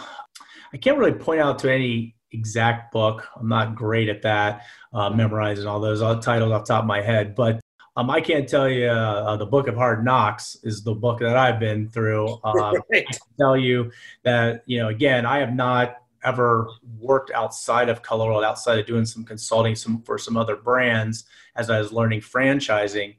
I 0.73 0.77
can't 0.77 0.97
really 0.97 1.19
point 1.19 1.41
out 1.41 1.59
to 1.59 1.73
any 1.73 2.15
exact 2.31 2.93
book. 2.93 3.27
I'm 3.35 3.49
not 3.49 3.75
great 3.75 4.09
at 4.09 4.23
that, 4.23 4.63
uh, 4.93 5.11
memorizing 5.11 5.67
all 5.67 5.81
those 5.81 6.01
titles 6.25 6.53
off 6.53 6.67
top 6.67 6.85
of 6.85 6.87
my 6.87 7.03
head. 7.03 7.35
But 7.35 7.60
um, 7.97 8.11
I 8.11 8.21
can't 8.21 8.49
tell 8.49 8.69
you 8.69 8.87
uh, 8.87 9.37
the 9.37 9.47
book 9.47 9.67
of 9.67 9.75
hard 9.75 10.05
knocks 10.05 10.57
is 10.63 10.83
the 10.83 10.95
book 10.95 11.21
that 11.21 11.37
I've 11.37 11.59
been 11.59 11.89
through. 11.89 12.39
Uh, 12.45 12.73
right. 12.91 13.07
I 13.09 13.19
tell 13.39 13.57
you 13.57 13.91
that 14.23 14.63
you 14.67 14.79
know 14.79 14.89
again 14.89 15.27
I 15.27 15.39
have 15.39 15.55
not 15.55 15.97
ever 16.25 16.69
worked 16.99 17.31
outside 17.33 17.89
of 17.89 18.03
Color 18.03 18.27
World, 18.27 18.45
outside 18.45 18.79
of 18.79 18.87
doing 18.87 19.05
some 19.05 19.25
consulting 19.25 19.75
some 19.75 20.03
for 20.03 20.19
some 20.19 20.37
other 20.37 20.57
brands 20.57 21.25
as 21.57 21.71
I 21.71 21.79
was 21.79 21.93
learning 21.93 22.21
franchising. 22.21 23.17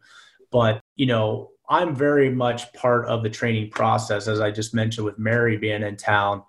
But 0.52 0.82
you 0.96 1.06
know 1.06 1.52
I'm 1.70 1.96
very 1.96 2.30
much 2.30 2.72
part 2.74 3.06
of 3.06 3.24
the 3.24 3.30
training 3.30 3.70
process, 3.70 4.28
as 4.28 4.42
I 4.42 4.52
just 4.52 4.74
mentioned 4.74 5.06
with 5.06 5.20
Mary 5.20 5.58
being 5.58 5.84
in 5.84 5.98
town. 5.98 6.44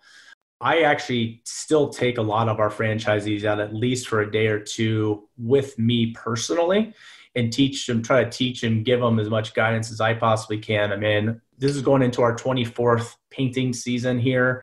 I 0.61 0.83
actually 0.83 1.43
still 1.45 1.89
take 1.89 2.19
a 2.19 2.23
lot 2.23 2.49
of 2.49 2.61
our 2.61 2.71
franchisees 2.71 3.45
out 3.45 3.61
at 3.61 3.75
least 3.75 4.09
for 4.09 4.21
a 4.21 4.31
day 4.31 4.47
or 4.47 4.61
two 4.61 5.29
with 5.37 5.79
me 5.79 6.13
personally 6.13 6.95
and 7.35 7.53
teach 7.53 7.87
them, 7.87 8.03
try 8.03 8.25
to 8.25 8.31
teach 8.31 8.61
them, 8.61 8.83
give 8.83 9.01
them 9.01 9.19
as 9.19 9.31
much 9.31 9.55
guidance 9.55 9.91
as 9.91 10.01
I 10.01 10.15
possibly 10.15 10.59
can. 10.59 10.93
I 10.93 10.97
mean, 10.97 11.41
this 11.59 11.75
is 11.75 11.83
going 11.83 12.03
into 12.03 12.23
our 12.23 12.37
24th 12.37 13.15
painting 13.31 13.73
season 13.73 14.19
here, 14.19 14.63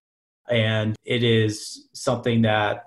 and 0.49 0.95
it 1.05 1.23
is 1.23 1.87
something 1.93 2.43
that 2.43 2.85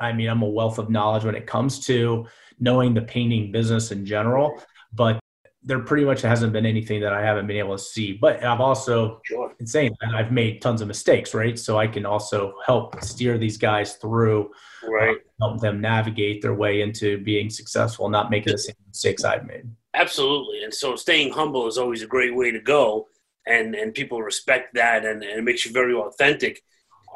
I 0.00 0.12
mean, 0.12 0.28
I'm 0.28 0.42
a 0.42 0.48
wealth 0.48 0.78
of 0.78 0.88
knowledge 0.88 1.24
when 1.24 1.34
it 1.34 1.46
comes 1.46 1.78
to 1.86 2.26
knowing 2.58 2.94
the 2.94 3.02
painting 3.02 3.52
business 3.52 3.92
in 3.92 4.06
general, 4.06 4.60
but 4.92 5.20
there 5.62 5.78
pretty 5.80 6.06
much 6.06 6.22
hasn't 6.22 6.54
been 6.54 6.64
anything 6.64 7.02
that 7.02 7.12
I 7.12 7.20
haven't 7.22 7.46
been 7.46 7.58
able 7.58 7.76
to 7.76 7.82
see. 7.82 8.14
But 8.14 8.42
I've 8.42 8.60
also, 8.60 9.20
sure. 9.24 9.52
in 9.60 9.66
saying 9.66 9.92
that, 10.00 10.14
I've 10.14 10.32
made 10.32 10.62
tons 10.62 10.80
of 10.80 10.88
mistakes, 10.88 11.34
right? 11.34 11.58
So 11.58 11.78
I 11.78 11.86
can 11.86 12.06
also 12.06 12.54
help 12.64 13.02
steer 13.04 13.36
these 13.36 13.58
guys 13.58 13.96
through, 13.96 14.50
right? 14.88 15.16
Uh, 15.16 15.29
help 15.40 15.60
them 15.60 15.80
navigate 15.80 16.42
their 16.42 16.54
way 16.54 16.82
into 16.82 17.18
being 17.18 17.50
successful, 17.50 18.08
not 18.08 18.30
making 18.30 18.52
the 18.52 18.58
same 18.58 18.74
mistakes 18.88 19.24
I've 19.24 19.46
made. 19.46 19.64
Absolutely. 19.94 20.62
And 20.64 20.72
so 20.72 20.96
staying 20.96 21.32
humble 21.32 21.66
is 21.66 21.78
always 21.78 22.02
a 22.02 22.06
great 22.06 22.34
way 22.34 22.50
to 22.50 22.60
go. 22.60 23.08
And, 23.46 23.74
and 23.74 23.94
people 23.94 24.22
respect 24.22 24.74
that 24.74 25.04
and, 25.04 25.22
and 25.22 25.38
it 25.38 25.42
makes 25.42 25.64
you 25.64 25.72
very 25.72 25.94
authentic. 25.94 26.62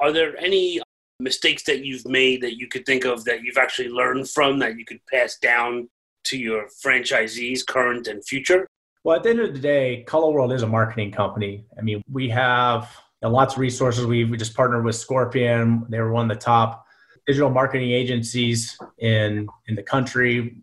Are 0.00 0.10
there 0.10 0.37
any 0.38 0.80
mistakes 1.20 1.62
that 1.64 1.84
you've 1.84 2.06
made 2.06 2.42
that 2.42 2.58
you 2.58 2.66
could 2.66 2.84
think 2.87 3.04
of 3.04 3.24
that 3.24 3.42
you've 3.42 3.58
actually 3.58 3.88
learned 3.88 4.28
from 4.28 4.58
that 4.58 4.76
you 4.78 4.84
could 4.84 5.00
pass 5.06 5.37
down 5.38 5.88
to 6.24 6.38
your 6.38 6.66
franchisees, 6.84 7.64
current 7.64 8.08
and 8.08 8.24
future? 8.24 8.66
Well, 9.04 9.16
at 9.16 9.22
the 9.22 9.30
end 9.30 9.40
of 9.40 9.52
the 9.52 9.60
day, 9.60 10.02
Color 10.06 10.32
World 10.32 10.52
is 10.52 10.62
a 10.62 10.66
marketing 10.66 11.12
company. 11.12 11.66
I 11.78 11.82
mean, 11.82 12.02
we 12.10 12.30
have 12.30 12.90
lots 13.22 13.54
of 13.54 13.60
resources. 13.60 14.06
We, 14.06 14.24
we 14.24 14.37
just 14.37 14.54
partnered 14.54 14.84
with 14.84 14.96
Scorpion. 14.96 15.87
They 15.88 16.00
were 16.00 16.10
one 16.10 16.30
of 16.30 16.37
the 16.37 16.42
top 16.42 16.84
digital 17.26 17.50
marketing 17.50 17.90
agencies 17.90 18.78
in 18.98 19.48
in 19.66 19.74
the 19.74 19.82
country. 19.82 20.56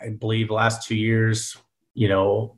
I 0.00 0.10
believe 0.10 0.50
last 0.50 0.86
two 0.86 0.94
years, 0.94 1.56
you 1.94 2.08
know, 2.08 2.56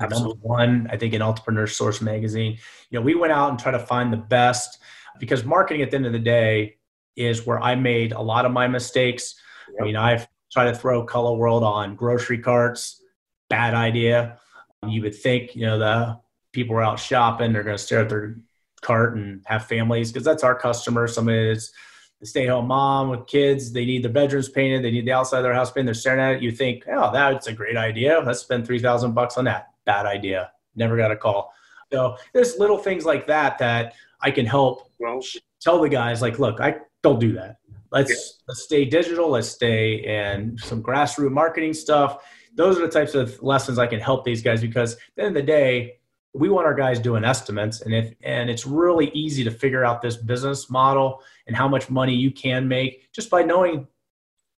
Absolutely. 0.00 0.38
one, 0.40 0.88
I 0.90 0.96
think 0.96 1.14
in 1.14 1.22
Entrepreneur 1.22 1.66
Source 1.66 2.00
magazine. 2.00 2.58
You 2.90 2.98
know, 2.98 3.04
we 3.04 3.14
went 3.14 3.32
out 3.32 3.50
and 3.50 3.58
tried 3.58 3.72
to 3.72 3.80
find 3.80 4.12
the 4.12 4.18
best 4.18 4.78
because 5.18 5.44
marketing 5.44 5.82
at 5.82 5.90
the 5.90 5.96
end 5.96 6.06
of 6.06 6.12
the 6.12 6.18
day 6.18 6.76
is 7.16 7.46
where 7.46 7.60
I 7.60 7.74
made 7.74 8.12
a 8.12 8.20
lot 8.20 8.44
of 8.44 8.52
my 8.52 8.68
mistakes. 8.68 9.34
Yep. 9.72 9.82
I 9.82 9.84
mean, 9.84 9.96
I've 9.96 10.28
try 10.52 10.64
to 10.64 10.74
throw 10.74 11.04
Color 11.04 11.36
World 11.36 11.64
on 11.64 11.96
grocery 11.96 12.38
carts. 12.38 13.02
Bad 13.50 13.74
idea. 13.74 14.38
You 14.86 15.02
would 15.02 15.14
think, 15.14 15.56
you 15.56 15.66
know, 15.66 15.78
the 15.78 16.18
people 16.52 16.76
are 16.76 16.82
out 16.82 16.98
shopping, 16.98 17.52
they're 17.52 17.62
going 17.62 17.76
to 17.76 17.82
stare 17.82 18.00
at 18.00 18.08
their 18.08 18.36
cart 18.80 19.16
and 19.16 19.42
have 19.46 19.66
families 19.66 20.12
because 20.12 20.24
that's 20.24 20.44
our 20.44 20.54
customer. 20.54 21.06
Somebody 21.08 21.48
that's 21.48 21.72
the 22.20 22.26
stay 22.26 22.46
home 22.46 22.68
mom 22.68 23.10
with 23.10 23.26
kids, 23.26 23.72
they 23.72 23.84
need 23.84 24.02
their 24.02 24.12
bedrooms 24.12 24.48
painted, 24.48 24.82
they 24.82 24.90
need 24.90 25.06
the 25.06 25.12
outside 25.12 25.38
of 25.38 25.44
their 25.44 25.54
house 25.54 25.70
painted, 25.70 25.88
they're 25.88 25.94
staring 25.94 26.20
at 26.20 26.36
it. 26.36 26.42
You 26.42 26.50
think, 26.50 26.84
oh, 26.90 27.12
that's 27.12 27.46
a 27.46 27.52
great 27.52 27.76
idea. 27.76 28.22
Let's 28.24 28.40
spend 28.40 28.66
3000 28.66 29.12
bucks 29.12 29.36
on 29.36 29.44
that. 29.44 29.68
Bad 29.84 30.06
idea. 30.06 30.52
Never 30.74 30.96
got 30.96 31.12
a 31.12 31.16
call. 31.16 31.52
So 31.92 32.16
there's 32.32 32.58
little 32.58 32.78
things 32.78 33.04
like 33.04 33.26
that 33.26 33.58
that 33.58 33.94
I 34.20 34.30
can 34.30 34.46
help 34.46 34.90
well, 34.98 35.20
tell 35.60 35.80
the 35.80 35.88
guys, 35.88 36.22
like, 36.22 36.38
look, 36.38 36.60
I 36.60 36.76
don't 37.02 37.20
do 37.20 37.32
that. 37.34 37.58
Let's 37.92 38.10
yeah. 38.10 38.42
let's 38.48 38.62
stay 38.62 38.84
digital. 38.84 39.30
Let's 39.30 39.48
stay 39.48 40.04
and 40.04 40.58
some 40.58 40.82
grassroots 40.82 41.30
marketing 41.30 41.74
stuff. 41.74 42.24
those 42.54 42.78
are 42.78 42.82
the 42.82 42.88
types 42.88 43.14
of 43.14 43.40
lessons 43.42 43.78
I 43.78 43.86
can 43.86 44.00
help 44.00 44.24
these 44.24 44.42
guys 44.42 44.60
because 44.60 44.94
at 44.94 45.00
the 45.16 45.22
end 45.22 45.36
of 45.36 45.42
the 45.42 45.46
day, 45.46 45.98
we 46.36 46.48
want 46.48 46.66
our 46.66 46.74
guys 46.74 46.98
doing 46.98 47.24
estimates 47.24 47.80
and 47.80 47.94
if 47.94 48.14
and 48.22 48.50
it's 48.50 48.66
really 48.66 49.10
easy 49.10 49.42
to 49.42 49.50
figure 49.50 49.84
out 49.84 50.02
this 50.02 50.16
business 50.16 50.68
model 50.70 51.22
and 51.46 51.56
how 51.56 51.66
much 51.66 51.88
money 51.88 52.14
you 52.14 52.30
can 52.30 52.68
make 52.68 53.10
just 53.12 53.30
by 53.30 53.42
knowing 53.42 53.86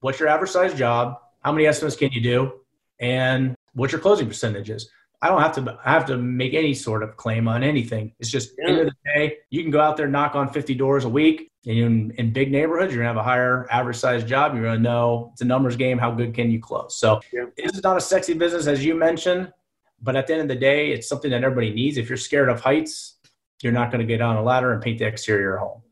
what's 0.00 0.18
your 0.18 0.28
average 0.28 0.50
size 0.50 0.74
job 0.74 1.18
how 1.42 1.52
many 1.52 1.66
estimates 1.66 1.96
can 1.96 2.10
you 2.12 2.20
do 2.20 2.52
and 3.00 3.54
what 3.74 3.92
your 3.92 4.00
closing 4.00 4.26
percentage 4.26 4.70
is 4.70 4.90
i 5.22 5.28
don't 5.28 5.40
have 5.40 5.54
to 5.54 5.78
I 5.84 5.92
have 5.92 6.06
to 6.06 6.16
make 6.16 6.54
any 6.54 6.74
sort 6.74 7.02
of 7.02 7.16
claim 7.16 7.46
on 7.46 7.62
anything 7.62 8.12
it's 8.18 8.30
just 8.30 8.52
yeah. 8.58 8.68
end 8.68 8.80
of 8.80 8.86
the 8.86 8.94
day 9.14 9.36
you 9.50 9.62
can 9.62 9.70
go 9.70 9.80
out 9.80 9.96
there 9.96 10.08
knock 10.08 10.34
on 10.34 10.48
50 10.48 10.74
doors 10.74 11.04
a 11.04 11.08
week 11.08 11.50
and 11.66 11.78
in, 11.78 12.10
in 12.12 12.32
big 12.32 12.50
neighborhoods 12.50 12.92
you're 12.92 13.02
going 13.02 13.14
to 13.14 13.20
have 13.20 13.24
a 13.24 13.28
higher 13.28 13.68
average 13.70 13.96
size 13.96 14.24
job 14.24 14.54
you're 14.54 14.64
going 14.64 14.76
to 14.76 14.82
know 14.82 15.30
it's 15.32 15.42
a 15.42 15.44
numbers 15.44 15.76
game 15.76 15.98
how 15.98 16.10
good 16.10 16.34
can 16.34 16.50
you 16.50 16.60
close 16.60 16.98
so 16.98 17.20
yeah. 17.32 17.44
it's 17.56 17.82
not 17.82 17.96
a 17.96 18.00
sexy 18.00 18.34
business 18.34 18.66
as 18.66 18.84
you 18.84 18.94
mentioned 18.94 19.52
but 20.00 20.16
at 20.16 20.26
the 20.26 20.32
end 20.34 20.42
of 20.42 20.48
the 20.48 20.56
day, 20.56 20.92
it's 20.92 21.08
something 21.08 21.30
that 21.30 21.42
everybody 21.42 21.72
needs. 21.72 21.96
If 21.96 22.08
you're 22.08 22.18
scared 22.18 22.48
of 22.48 22.60
heights, 22.60 23.16
you're 23.62 23.72
not 23.72 23.90
going 23.90 24.00
to 24.00 24.06
get 24.06 24.20
on 24.20 24.36
a 24.36 24.42
ladder 24.42 24.72
and 24.72 24.82
paint 24.82 24.98
the 24.98 25.06
exterior 25.06 25.56
home. 25.56 25.82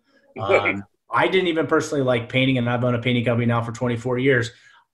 Um, 0.40 0.84
I 1.10 1.28
didn't 1.28 1.48
even 1.48 1.66
personally 1.66 2.04
like 2.04 2.28
painting, 2.28 2.58
and 2.58 2.68
I've 2.68 2.84
owned 2.84 2.96
a 2.96 3.00
painting 3.00 3.24
company 3.24 3.46
now 3.46 3.62
for 3.62 3.72
24 3.72 4.18
years. 4.18 4.50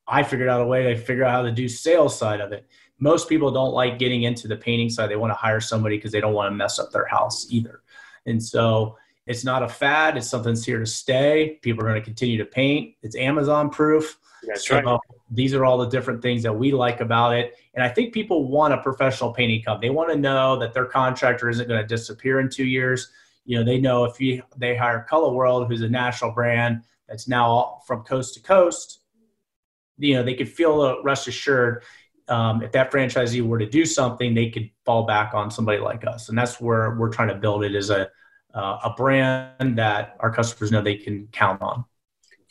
I 0.06 0.22
figured 0.22 0.48
out 0.48 0.60
a 0.60 0.66
way 0.66 0.82
to 0.84 0.96
figure 0.96 1.24
out 1.24 1.32
how 1.32 1.42
to 1.42 1.52
do 1.52 1.68
sales 1.68 2.18
side 2.18 2.40
of 2.40 2.52
it. 2.52 2.66
Most 2.98 3.28
people 3.28 3.50
don't 3.50 3.72
like 3.72 3.98
getting 3.98 4.22
into 4.22 4.46
the 4.46 4.56
painting 4.56 4.88
side. 4.88 5.10
They 5.10 5.16
want 5.16 5.32
to 5.32 5.36
hire 5.36 5.60
somebody 5.60 5.96
because 5.96 6.12
they 6.12 6.20
don't 6.20 6.34
want 6.34 6.50
to 6.50 6.56
mess 6.56 6.78
up 6.78 6.90
their 6.92 7.06
house 7.06 7.46
either. 7.50 7.82
And 8.26 8.42
so 8.42 8.96
it's 9.26 9.44
not 9.44 9.62
a 9.62 9.68
fad. 9.68 10.16
It's 10.16 10.28
something 10.28 10.54
that's 10.54 10.64
here 10.64 10.78
to 10.78 10.86
stay. 10.86 11.58
People 11.62 11.84
are 11.84 11.88
going 11.88 12.00
to 12.00 12.04
continue 12.04 12.38
to 12.38 12.44
paint. 12.44 12.94
It's 13.02 13.16
Amazon 13.16 13.70
proof. 13.70 14.18
That's 14.44 14.66
so 14.66 14.80
right. 14.80 15.00
These 15.34 15.54
are 15.54 15.64
all 15.64 15.78
the 15.78 15.88
different 15.88 16.22
things 16.22 16.42
that 16.42 16.52
we 16.52 16.72
like 16.72 17.00
about 17.00 17.34
it. 17.34 17.54
And 17.74 17.82
I 17.82 17.88
think 17.88 18.12
people 18.12 18.48
want 18.48 18.74
a 18.74 18.78
professional 18.78 19.32
painting 19.32 19.62
company. 19.62 19.88
They 19.88 19.94
want 19.94 20.10
to 20.10 20.16
know 20.16 20.58
that 20.58 20.74
their 20.74 20.84
contractor 20.84 21.48
isn't 21.48 21.68
going 21.68 21.80
to 21.80 21.86
disappear 21.86 22.40
in 22.40 22.50
two 22.50 22.66
years. 22.66 23.10
You 23.44 23.58
know, 23.58 23.64
they 23.64 23.80
know 23.80 24.04
if 24.04 24.20
you, 24.20 24.42
they 24.56 24.76
hire 24.76 25.06
Color 25.08 25.32
World, 25.32 25.68
who's 25.68 25.82
a 25.82 25.88
national 25.88 26.32
brand 26.32 26.82
that's 27.08 27.26
now 27.26 27.80
from 27.86 28.02
coast 28.02 28.34
to 28.34 28.40
coast, 28.40 29.00
you 29.98 30.14
know, 30.14 30.22
they 30.22 30.34
could 30.34 30.48
feel 30.48 30.80
uh, 30.80 31.02
rest 31.02 31.28
assured 31.28 31.82
um, 32.28 32.62
if 32.62 32.72
that 32.72 32.90
franchisee 32.90 33.46
were 33.46 33.58
to 33.58 33.68
do 33.68 33.84
something, 33.84 34.34
they 34.34 34.50
could 34.50 34.70
fall 34.84 35.04
back 35.04 35.34
on 35.34 35.50
somebody 35.50 35.78
like 35.78 36.06
us. 36.06 36.28
And 36.28 36.38
that's 36.38 36.60
where 36.60 36.96
we're 36.96 37.10
trying 37.10 37.28
to 37.28 37.34
build 37.34 37.64
it 37.64 37.74
as 37.74 37.90
a, 37.90 38.08
uh, 38.54 38.78
a 38.84 38.94
brand 38.96 39.78
that 39.78 40.16
our 40.20 40.32
customers 40.32 40.70
know 40.70 40.80
they 40.80 40.96
can 40.96 41.28
count 41.32 41.60
on. 41.62 41.84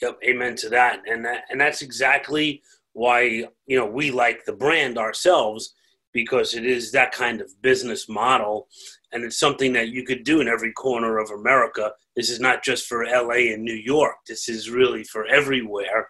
Yep, 0.01 0.19
amen 0.23 0.55
to 0.57 0.69
that. 0.69 1.01
And 1.07 1.23
that 1.25 1.45
and 1.49 1.59
that's 1.59 1.81
exactly 1.81 2.61
why 2.93 3.21
you 3.67 3.77
know 3.77 3.85
we 3.85 4.11
like 4.11 4.43
the 4.45 4.53
brand 4.53 4.97
ourselves 4.97 5.73
because 6.13 6.55
it 6.55 6.65
is 6.65 6.91
that 6.91 7.13
kind 7.13 7.39
of 7.39 7.49
business 7.61 8.09
model 8.09 8.67
and 9.13 9.23
it's 9.23 9.39
something 9.39 9.71
that 9.73 9.89
you 9.89 10.03
could 10.03 10.23
do 10.23 10.41
in 10.41 10.47
every 10.47 10.73
corner 10.73 11.19
of 11.19 11.29
America. 11.31 11.91
This 12.15 12.29
is 12.29 12.39
not 12.39 12.63
just 12.63 12.85
for 12.87 13.05
LA 13.05 13.53
and 13.53 13.63
New 13.63 13.75
York. 13.75 14.15
This 14.27 14.49
is 14.49 14.69
really 14.69 15.03
for 15.03 15.25
everywhere. 15.27 16.09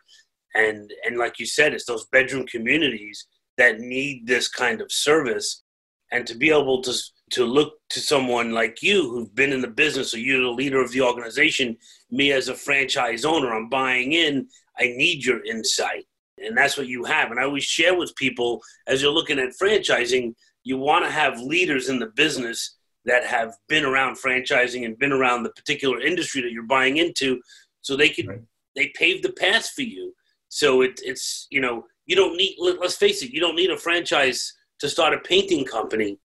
And 0.55 0.91
and 1.05 1.17
like 1.17 1.39
you 1.39 1.45
said, 1.45 1.73
it's 1.73 1.85
those 1.85 2.07
bedroom 2.07 2.45
communities 2.47 3.27
that 3.57 3.79
need 3.79 4.25
this 4.25 4.47
kind 4.47 4.81
of 4.81 4.91
service 4.91 5.63
and 6.11 6.25
to 6.27 6.35
be 6.35 6.49
able 6.49 6.81
to 6.81 6.93
to 7.31 7.45
look 7.45 7.73
to 7.89 7.99
someone 7.99 8.51
like 8.51 8.81
you 8.81 9.09
who've 9.09 9.33
been 9.35 9.53
in 9.53 9.61
the 9.61 9.67
business 9.67 10.13
or 10.13 10.19
you're 10.19 10.41
the 10.41 10.49
leader 10.49 10.81
of 10.81 10.91
the 10.91 11.01
organization 11.01 11.77
me 12.09 12.31
as 12.31 12.47
a 12.47 12.55
franchise 12.55 13.25
owner 13.25 13.53
i'm 13.53 13.69
buying 13.69 14.13
in 14.13 14.47
i 14.79 14.83
need 14.83 15.23
your 15.25 15.43
insight. 15.45 16.05
And 16.43 16.57
that's 16.57 16.75
what 16.75 16.87
you 16.87 17.03
have. 17.03 17.29
And 17.31 17.39
i 17.39 17.43
always 17.43 17.63
share 17.63 17.97
with 17.97 18.15
people 18.15 18.61
as 18.87 19.01
you're 19.01 19.11
looking 19.11 19.39
at 19.39 19.53
franchising 19.61 20.33
you 20.63 20.77
want 20.77 21.05
to 21.05 21.11
have 21.11 21.39
leaders 21.39 21.89
in 21.89 21.99
the 21.99 22.11
business 22.15 22.77
that 23.05 23.25
have 23.25 23.55
been 23.67 23.85
around 23.85 24.17
franchising 24.17 24.85
and 24.85 24.97
been 24.99 25.11
around 25.11 25.43
the 25.43 25.49
particular 25.51 25.99
industry 25.99 26.41
that 26.41 26.51
you're 26.51 26.63
buying 26.63 26.97
into 26.97 27.41
so 27.81 27.95
they 27.95 28.09
can 28.09 28.27
right. 28.27 28.41
they 28.75 28.91
pave 28.95 29.21
the 29.21 29.33
path 29.33 29.69
for 29.69 29.81
you. 29.81 30.13
So 30.49 30.81
it, 30.81 30.99
it's 31.03 31.47
you 31.49 31.61
know 31.61 31.85
you 32.05 32.15
don't 32.15 32.37
need 32.37 32.57
let's 32.59 32.95
face 32.95 33.23
it 33.23 33.31
you 33.31 33.39
don't 33.39 33.55
need 33.55 33.71
a 33.71 33.77
franchise 33.77 34.53
to 34.79 34.89
start 34.89 35.13
a 35.13 35.19
painting 35.19 35.63
company 35.63 36.17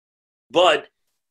but 0.51 0.87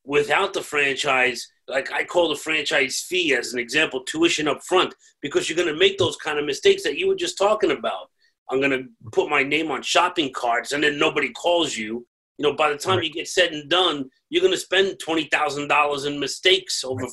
without 0.05 0.53
the 0.53 0.61
franchise, 0.61 1.47
like 1.67 1.91
I 1.91 2.03
call 2.03 2.29
the 2.29 2.35
franchise 2.35 3.05
fee 3.07 3.35
as 3.35 3.53
an 3.53 3.59
example, 3.59 4.03
tuition 4.03 4.47
up 4.47 4.61
front, 4.63 4.93
because 5.21 5.49
you're 5.49 5.57
going 5.57 5.73
to 5.73 5.79
make 5.79 5.97
those 5.97 6.17
kind 6.17 6.39
of 6.39 6.45
mistakes 6.45 6.83
that 6.83 6.97
you 6.97 7.07
were 7.07 7.15
just 7.15 7.37
talking 7.37 7.71
about. 7.71 8.09
I'm 8.49 8.59
going 8.59 8.71
to 8.71 8.85
put 9.11 9.29
my 9.29 9.43
name 9.43 9.71
on 9.71 9.81
shopping 9.81 10.31
carts 10.33 10.73
and 10.73 10.83
then 10.83 10.99
nobody 10.99 11.29
calls 11.29 11.77
you. 11.77 12.05
You 12.37 12.43
know, 12.43 12.53
by 12.53 12.69
the 12.69 12.77
time 12.77 12.97
right. 12.97 13.05
you 13.05 13.13
get 13.13 13.27
said 13.27 13.53
and 13.53 13.69
done, 13.69 14.09
you're 14.29 14.41
going 14.41 14.53
to 14.53 14.59
spend 14.59 14.97
$20,000 15.05 16.07
in 16.07 16.19
mistakes 16.19 16.83
over 16.83 17.03
right. 17.03 17.11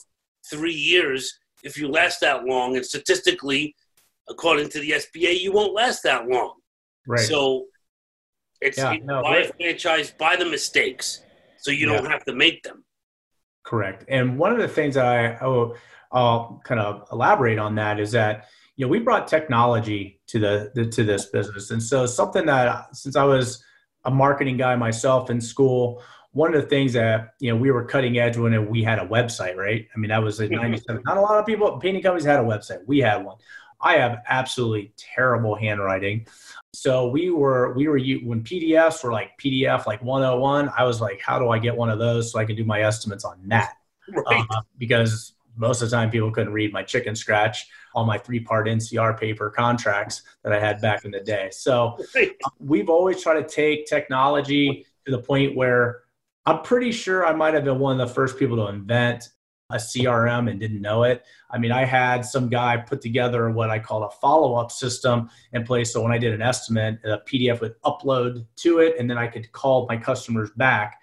three 0.51 0.75
years 0.75 1.39
if 1.63 1.77
you 1.77 1.89
last 1.89 2.21
that 2.21 2.45
long. 2.45 2.77
And 2.77 2.85
statistically, 2.85 3.77
according 4.29 4.71
to 4.71 4.81
the 4.81 4.93
SBA, 4.93 5.41
you 5.41 5.53
won't 5.53 5.75
last 5.75 6.03
that 6.03 6.27
long. 6.27 6.55
Right. 7.07 7.21
So 7.21 7.67
it's 8.61 8.79
yeah, 8.79 8.97
no, 9.05 9.23
buy 9.23 9.39
a 9.39 9.53
franchise, 9.53 10.13
buy 10.19 10.37
the 10.37 10.47
mistakes 10.47 11.23
so 11.61 11.71
you 11.71 11.89
yeah. 11.89 11.97
don't 11.97 12.11
have 12.11 12.25
to 12.25 12.33
make 12.33 12.63
them. 12.63 12.85
Correct. 13.63 14.05
And 14.09 14.39
one 14.39 14.53
of 14.53 14.59
the 14.59 14.69
things 14.69 14.95
that 14.95 15.07
I, 15.07 15.33
I 15.35 15.47
will, 15.47 15.77
I'll 16.11 16.61
kind 16.65 16.81
of 16.81 17.07
elaborate 17.13 17.59
on 17.59 17.75
that 17.77 18.01
is 18.01 18.13
that 18.13 18.49
you 18.77 18.87
know 18.87 18.91
we 18.91 18.99
brought 18.99 19.29
technology 19.29 20.21
to 20.29 20.39
the, 20.39 20.73
the 20.75 20.87
to 20.87 21.05
this 21.05 21.27
business, 21.27 21.71
and 21.71 21.83
so 21.83 22.07
something 22.07 22.47
that 22.47 22.97
since 22.97 23.15
I 23.15 23.25
was 23.25 23.63
a 24.05 24.11
marketing 24.11 24.57
guy 24.57 24.75
myself 24.77 25.29
in 25.29 25.41
school, 25.41 26.03
one 26.33 26.55
of 26.55 26.61
the 26.61 26.67
things 26.67 26.95
that 26.95 27.35
you 27.39 27.53
know 27.53 27.57
we 27.57 27.71
were 27.71 27.85
cutting 27.85 28.19
edge 28.19 28.39
when 28.39 28.69
we 28.71 28.83
had 28.83 28.99
a 28.99 29.07
website, 29.07 29.57
right? 29.57 29.87
I 29.95 29.99
mean 29.99 30.09
that 30.09 30.23
was 30.23 30.41
in 30.41 30.51
mm-hmm. 30.51 30.63
'97. 30.63 31.03
Not 31.05 31.19
a 31.19 31.21
lot 31.21 31.39
of 31.39 31.47
people 31.47 31.79
painting 31.79 32.03
companies 32.03 32.25
had 32.25 32.41
a 32.41 32.45
website. 32.45 32.79
We 32.87 33.01
had 33.01 33.25
one. 33.25 33.37
I 33.83 33.95
have 33.95 34.23
absolutely 34.29 34.93
terrible 34.97 35.55
handwriting. 35.55 36.27
So 36.73 37.09
we 37.09 37.31
were 37.31 37.73
we 37.75 37.89
were 37.89 37.99
when 37.99 38.43
PDFs 38.43 39.03
were 39.03 39.13
like 39.13 39.39
PDF 39.39 39.87
like 39.87 40.03
101. 40.03 40.71
I 40.77 40.85
was 40.85 41.01
like, 41.01 41.21
how 41.21 41.39
do 41.39 41.49
I 41.49 41.59
get 41.59 41.77
one 41.77 41.91
of 41.91 41.99
those 41.99 42.31
so 42.31 42.39
I 42.39 42.45
can 42.45 42.57
do 42.57 42.65
my 42.65 42.83
estimates 42.83 43.25
on 43.25 43.41
that? 43.47 43.75
Right. 44.09 44.45
Uh, 44.51 44.61
because 44.79 45.35
most 45.57 45.83
of 45.83 45.91
the 45.91 45.97
time 45.97 46.11
people 46.11 46.31
couldn't 46.31 46.53
read 46.53 46.73
my 46.73 46.83
chicken 46.83 47.15
scratch 47.15 47.69
on 47.95 48.07
my 48.07 48.19
three 48.19 48.41
part 48.41 48.67
NCR 48.67 49.19
paper 49.19 49.51
contracts 49.51 50.23
that 50.43 50.53
I 50.53 50.61
had 50.61 50.81
back 50.81 51.05
in 51.05 51.11
the 51.11 51.21
day. 51.21 51.49
So 51.53 51.99
right. 52.15 52.33
we've 52.59 52.89
always 52.89 53.23
tried 53.23 53.43
to 53.43 53.49
take 53.49 53.87
technology 53.87 54.87
to 55.07 55.13
the 55.13 55.19
point 55.19 55.57
where 55.57 56.03
I'm 56.47 56.63
pretty 56.63 56.93
sure 56.93 57.27
I 57.27 57.33
might 57.33 57.55
have 57.55 57.65
been 57.65 57.79
one 57.79 58.01
of 58.01 58.09
the 58.09 58.15
first 58.15 58.39
people 58.39 58.57
to 58.57 58.69
invent 58.69 59.29
a 59.71 59.77
CRM 59.77 60.51
and 60.51 60.59
didn't 60.59 60.81
know 60.81 61.05
it. 61.05 61.25
I 61.51 61.59
mean, 61.59 61.73
I 61.73 61.85
had 61.85 62.25
some 62.25 62.49
guy 62.49 62.77
put 62.77 63.01
together 63.01 63.51
what 63.51 63.71
I 63.71 63.79
call 63.79 64.05
a 64.05 64.11
follow 64.11 64.55
up 64.55 64.71
system 64.71 65.31
in 65.53 65.65
place. 65.65 65.93
So 65.93 66.03
when 66.03 66.13
I 66.13 66.19
did 66.19 66.33
an 66.33 66.43
estimate, 66.43 66.99
a 67.05 67.19
PDF 67.19 67.61
would 67.61 67.81
upload 67.83 68.47
to 68.57 68.79
it, 68.79 68.97
and 68.99 69.09
then 69.09 69.19
I 69.19 69.27
could 69.27 69.51
call 69.53 69.87
my 69.89 69.97
customers 69.97 70.51
back 70.57 71.01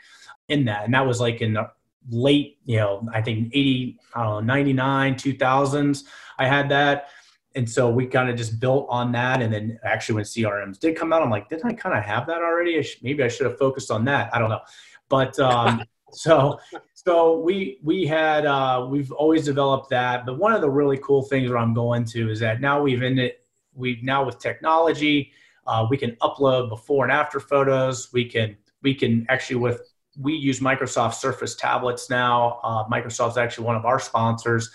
in 0.49 0.65
that. 0.65 0.85
And 0.85 0.93
that 0.93 1.05
was 1.05 1.19
like 1.19 1.41
in 1.41 1.53
the 1.53 1.69
late, 2.09 2.57
you 2.65 2.77
know, 2.77 3.07
I 3.13 3.21
think 3.21 3.49
80, 3.53 3.99
I 4.13 4.23
don't 4.23 4.47
know, 4.47 4.53
99, 4.53 5.15
2000s. 5.15 6.03
I 6.39 6.47
had 6.47 6.69
that. 6.69 7.09
And 7.55 7.69
so 7.69 7.89
we 7.89 8.05
kind 8.05 8.29
of 8.29 8.35
just 8.35 8.59
built 8.59 8.85
on 8.89 9.11
that. 9.13 9.41
And 9.41 9.51
then 9.51 9.79
actually, 9.83 10.15
when 10.15 10.25
CRMs 10.25 10.79
did 10.79 10.95
come 10.95 11.11
out, 11.11 11.23
I'm 11.23 11.31
like, 11.31 11.49
didn't 11.49 11.65
I 11.65 11.73
kind 11.73 11.97
of 11.97 12.03
have 12.03 12.27
that 12.27 12.37
already? 12.37 12.85
Maybe 13.01 13.23
I 13.23 13.27
should 13.27 13.47
have 13.47 13.57
focused 13.57 13.89
on 13.89 14.05
that. 14.05 14.33
I 14.33 14.39
don't 14.39 14.49
know. 14.49 14.61
But 15.09 15.39
um, 15.39 15.83
so 16.11 16.59
so 17.07 17.39
we 17.39 17.79
we 17.81 18.05
had 18.05 18.45
uh, 18.45 18.85
we've 18.89 19.13
always 19.13 19.45
developed 19.45 19.89
that, 19.91 20.25
but 20.25 20.37
one 20.37 20.51
of 20.51 20.59
the 20.59 20.69
really 20.69 20.97
cool 20.97 21.21
things 21.21 21.49
where 21.49 21.57
I'm 21.57 21.73
going 21.73 22.03
to 22.03 22.29
is 22.29 22.41
that 22.41 22.59
now 22.59 22.81
we've 22.81 23.01
in 23.01 23.17
it 23.17 23.45
we 23.73 23.99
now 24.03 24.25
with 24.25 24.39
technology 24.39 25.31
uh, 25.67 25.87
we 25.89 25.95
can 25.95 26.17
upload 26.21 26.67
before 26.67 27.05
and 27.05 27.13
after 27.13 27.39
photos. 27.39 28.11
We 28.11 28.25
can 28.25 28.57
we 28.81 28.93
can 28.93 29.25
actually 29.29 29.55
with 29.55 29.93
we 30.19 30.33
use 30.33 30.59
Microsoft 30.59 31.13
Surface 31.13 31.55
tablets 31.55 32.09
now. 32.09 32.59
Uh, 32.61 32.83
Microsoft's 32.89 33.37
actually 33.37 33.67
one 33.67 33.77
of 33.77 33.85
our 33.85 33.99
sponsors 33.99 34.69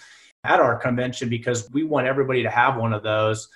at 0.44 0.58
our 0.58 0.76
convention 0.76 1.28
because 1.28 1.70
we 1.72 1.84
want 1.84 2.06
everybody 2.06 2.42
to 2.42 2.50
have 2.50 2.76
one 2.76 2.94
of 2.94 3.02
those. 3.02 3.48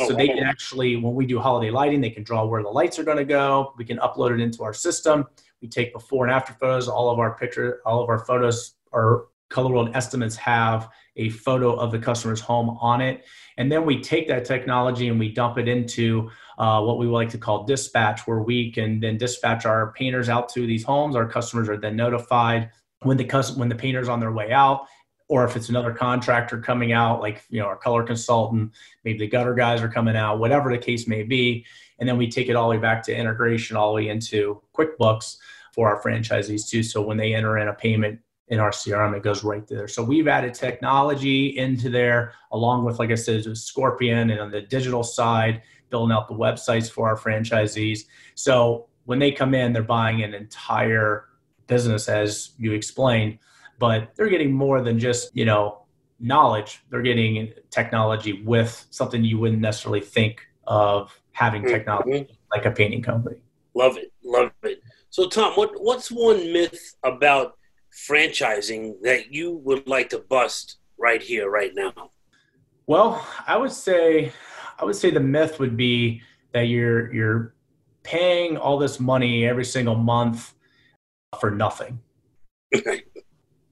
So 0.00 0.14
they 0.14 0.28
can 0.28 0.44
actually, 0.44 0.96
when 0.96 1.14
we 1.14 1.24
do 1.24 1.38
holiday 1.38 1.70
lighting, 1.70 2.02
they 2.02 2.10
can 2.10 2.22
draw 2.22 2.44
where 2.44 2.62
the 2.62 2.68
lights 2.68 2.98
are 2.98 3.02
going 3.02 3.16
to 3.16 3.24
go. 3.24 3.72
We 3.78 3.84
can 3.86 3.96
upload 3.96 4.32
it 4.32 4.40
into 4.40 4.62
our 4.62 4.74
system. 4.74 5.26
We 5.62 5.68
take 5.68 5.92
before 5.92 6.26
and 6.26 6.34
after 6.34 6.52
photos. 6.52 6.88
All 6.88 7.10
of 7.10 7.18
our 7.18 7.36
picture, 7.36 7.80
all 7.86 8.02
of 8.02 8.08
our 8.08 8.18
photos, 8.18 8.74
our 8.92 9.26
Color 9.48 9.72
World 9.72 9.90
estimates 9.94 10.36
have 10.36 10.90
a 11.16 11.30
photo 11.30 11.74
of 11.74 11.92
the 11.92 11.98
customer's 11.98 12.40
home 12.40 12.76
on 12.80 13.00
it. 13.00 13.24
And 13.56 13.70
then 13.70 13.84
we 13.84 14.02
take 14.02 14.28
that 14.28 14.44
technology 14.44 15.08
and 15.08 15.18
we 15.18 15.32
dump 15.32 15.56
it 15.56 15.68
into 15.68 16.30
uh, 16.58 16.82
what 16.82 16.98
we 16.98 17.06
like 17.06 17.30
to 17.30 17.38
call 17.38 17.64
dispatch, 17.64 18.26
where 18.26 18.40
we 18.40 18.72
can 18.72 19.00
then 19.00 19.16
dispatch 19.16 19.64
our 19.64 19.92
painters 19.92 20.28
out 20.28 20.48
to 20.50 20.66
these 20.66 20.84
homes. 20.84 21.14
Our 21.14 21.28
customers 21.28 21.68
are 21.68 21.76
then 21.76 21.96
notified 21.96 22.70
when 23.02 23.16
the 23.16 23.54
when 23.56 23.68
the 23.68 23.74
painter's 23.74 24.08
on 24.08 24.20
their 24.20 24.32
way 24.32 24.52
out. 24.52 24.86
Or 25.28 25.44
if 25.44 25.56
it's 25.56 25.68
another 25.68 25.92
contractor 25.92 26.60
coming 26.60 26.92
out, 26.92 27.20
like 27.20 27.42
you 27.48 27.60
know 27.60 27.66
our 27.66 27.76
color 27.76 28.02
consultant, 28.02 28.72
maybe 29.04 29.18
the 29.18 29.26
gutter 29.26 29.54
guys 29.54 29.82
are 29.82 29.88
coming 29.88 30.16
out, 30.16 30.38
whatever 30.38 30.70
the 30.70 30.78
case 30.78 31.06
may 31.06 31.22
be, 31.22 31.64
and 31.98 32.08
then 32.08 32.16
we 32.16 32.30
take 32.30 32.48
it 32.48 32.56
all 32.56 32.68
the 32.68 32.76
way 32.76 32.80
back 32.80 33.02
to 33.04 33.16
integration, 33.16 33.76
all 33.76 33.88
the 33.88 33.96
way 33.96 34.08
into 34.08 34.62
QuickBooks 34.76 35.36
for 35.74 35.88
our 35.88 36.02
franchisees 36.02 36.68
too. 36.68 36.82
So 36.82 37.02
when 37.02 37.16
they 37.16 37.34
enter 37.34 37.58
in 37.58 37.68
a 37.68 37.74
payment 37.74 38.20
in 38.48 38.60
our 38.60 38.70
CRM, 38.70 39.16
it 39.16 39.22
goes 39.22 39.42
right 39.42 39.66
there. 39.66 39.88
So 39.88 40.02
we've 40.02 40.28
added 40.28 40.54
technology 40.54 41.58
into 41.58 41.90
there, 41.90 42.32
along 42.52 42.84
with, 42.84 42.98
like 42.98 43.10
I 43.10 43.16
said, 43.16 43.44
Scorpion 43.56 44.30
and 44.30 44.40
on 44.40 44.50
the 44.50 44.62
digital 44.62 45.02
side, 45.02 45.62
building 45.90 46.14
out 46.16 46.28
the 46.28 46.34
websites 46.34 46.90
for 46.90 47.08
our 47.08 47.16
franchisees. 47.16 48.04
So 48.34 48.86
when 49.04 49.18
they 49.18 49.32
come 49.32 49.54
in, 49.54 49.72
they're 49.72 49.82
buying 49.82 50.22
an 50.22 50.34
entire 50.34 51.26
business, 51.66 52.08
as 52.08 52.50
you 52.58 52.72
explained, 52.72 53.38
but 53.78 54.10
they're 54.14 54.28
getting 54.28 54.52
more 54.52 54.80
than 54.80 54.98
just, 54.98 55.36
you 55.36 55.44
know, 55.44 55.82
knowledge. 56.20 56.82
They're 56.90 57.02
getting 57.02 57.52
technology 57.70 58.42
with 58.42 58.86
something 58.90 59.24
you 59.24 59.38
wouldn't 59.38 59.60
necessarily 59.60 60.00
think 60.00 60.46
of 60.66 61.18
having 61.32 61.62
mm-hmm. 61.62 61.72
technology 61.72 62.10
mm-hmm. 62.10 62.32
like 62.52 62.64
a 62.64 62.70
painting 62.70 63.02
company. 63.02 63.36
Love 63.74 63.96
it. 63.96 64.12
Love 64.24 64.52
it. 64.62 64.82
So 65.10 65.28
Tom, 65.28 65.52
what 65.54 65.72
what's 65.76 66.10
one 66.10 66.52
myth 66.52 66.94
about 67.02 67.56
franchising 68.08 69.00
that 69.02 69.32
you 69.32 69.56
would 69.64 69.86
like 69.88 70.10
to 70.10 70.18
bust 70.18 70.76
right 70.98 71.22
here, 71.22 71.50
right 71.50 71.72
now? 71.74 72.10
Well, 72.86 73.26
I 73.46 73.56
would 73.56 73.72
say, 73.72 74.32
I 74.78 74.84
would 74.84 74.96
say 74.96 75.10
the 75.10 75.20
myth 75.20 75.58
would 75.58 75.76
be 75.76 76.22
that 76.52 76.68
you're 76.68 77.12
you're 77.12 77.54
paying 78.02 78.56
all 78.56 78.78
this 78.78 79.00
money 79.00 79.46
every 79.46 79.64
single 79.64 79.96
month 79.96 80.54
for 81.40 81.50
nothing. 81.50 81.98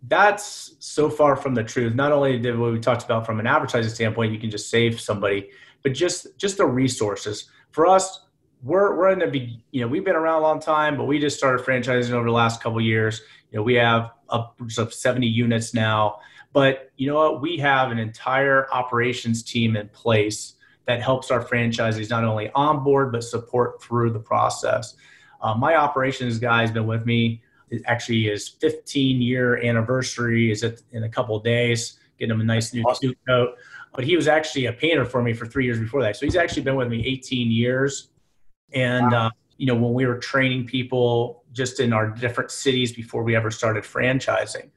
That's 0.06 0.76
so 0.80 1.08
far 1.08 1.36
from 1.36 1.54
the 1.54 1.64
truth. 1.64 1.94
Not 1.94 2.12
only 2.12 2.38
did 2.38 2.58
what 2.58 2.72
we 2.72 2.80
talked 2.80 3.04
about 3.04 3.24
from 3.24 3.40
an 3.40 3.46
advertising 3.46 3.92
standpoint, 3.92 4.32
you 4.32 4.38
can 4.38 4.50
just 4.50 4.68
save 4.68 5.00
somebody, 5.00 5.50
but 5.82 5.94
just 5.94 6.36
just 6.38 6.58
the 6.58 6.66
resources. 6.66 7.48
For 7.70 7.86
us, 7.86 8.26
we're 8.62 8.96
we're 8.96 9.10
in 9.10 9.18
the 9.20 9.26
be, 9.28 9.64
you 9.70 9.80
know 9.80 9.88
we've 9.88 10.04
been 10.04 10.16
around 10.16 10.40
a 10.40 10.42
long 10.42 10.60
time, 10.60 10.96
but 10.96 11.04
we 11.04 11.18
just 11.18 11.38
started 11.38 11.64
franchising 11.64 12.10
over 12.10 12.26
the 12.26 12.32
last 12.32 12.62
couple 12.62 12.80
years. 12.80 13.22
You 13.50 13.58
know, 13.58 13.62
we 13.62 13.74
have 13.74 14.10
upwards 14.28 14.78
of 14.78 14.92
70 14.92 15.26
units 15.26 15.74
now. 15.74 16.18
But 16.52 16.92
you 16.96 17.06
know 17.06 17.16
what? 17.16 17.42
We 17.42 17.56
have 17.58 17.90
an 17.90 17.98
entire 17.98 18.72
operations 18.72 19.42
team 19.42 19.76
in 19.76 19.88
place 19.88 20.54
that 20.86 21.02
helps 21.02 21.30
our 21.30 21.42
franchisees 21.44 22.10
not 22.10 22.24
only 22.24 22.50
onboard 22.54 23.12
but 23.12 23.24
support 23.24 23.82
through 23.82 24.10
the 24.10 24.20
process. 24.20 24.94
Uh, 25.40 25.54
my 25.54 25.76
operations 25.76 26.38
guy 26.38 26.62
has 26.62 26.70
been 26.70 26.86
with 26.86 27.06
me. 27.06 27.42
It 27.76 27.82
actually 27.86 28.24
his 28.24 28.48
15 28.48 29.20
year 29.20 29.62
anniversary 29.62 30.50
is 30.50 30.64
in 30.92 31.04
a 31.04 31.08
couple 31.08 31.38
days. 31.40 31.98
Getting 32.18 32.34
him 32.34 32.40
a 32.40 32.44
nice 32.44 32.72
new 32.72 32.82
awesome. 32.82 33.10
suit 33.10 33.18
coat. 33.26 33.56
But 33.94 34.04
he 34.04 34.16
was 34.16 34.28
actually 34.28 34.66
a 34.66 34.72
painter 34.72 35.04
for 35.04 35.22
me 35.22 35.32
for 35.32 35.46
three 35.46 35.64
years 35.64 35.78
before 35.78 36.02
that. 36.02 36.16
So 36.16 36.26
he's 36.26 36.36
actually 36.36 36.62
been 36.62 36.76
with 36.76 36.88
me 36.88 37.04
18 37.06 37.50
years. 37.50 38.10
And 38.72 39.12
wow. 39.12 39.26
uh, 39.26 39.30
you 39.56 39.66
know, 39.66 39.74
when 39.74 39.92
we 39.94 40.06
were 40.06 40.18
training 40.18 40.66
people 40.66 41.44
just 41.52 41.80
in 41.80 41.92
our 41.92 42.10
different 42.10 42.50
cities 42.50 42.92
before 42.92 43.22
we 43.22 43.36
ever 43.36 43.50
started 43.50 43.84
franchising. 43.84 44.70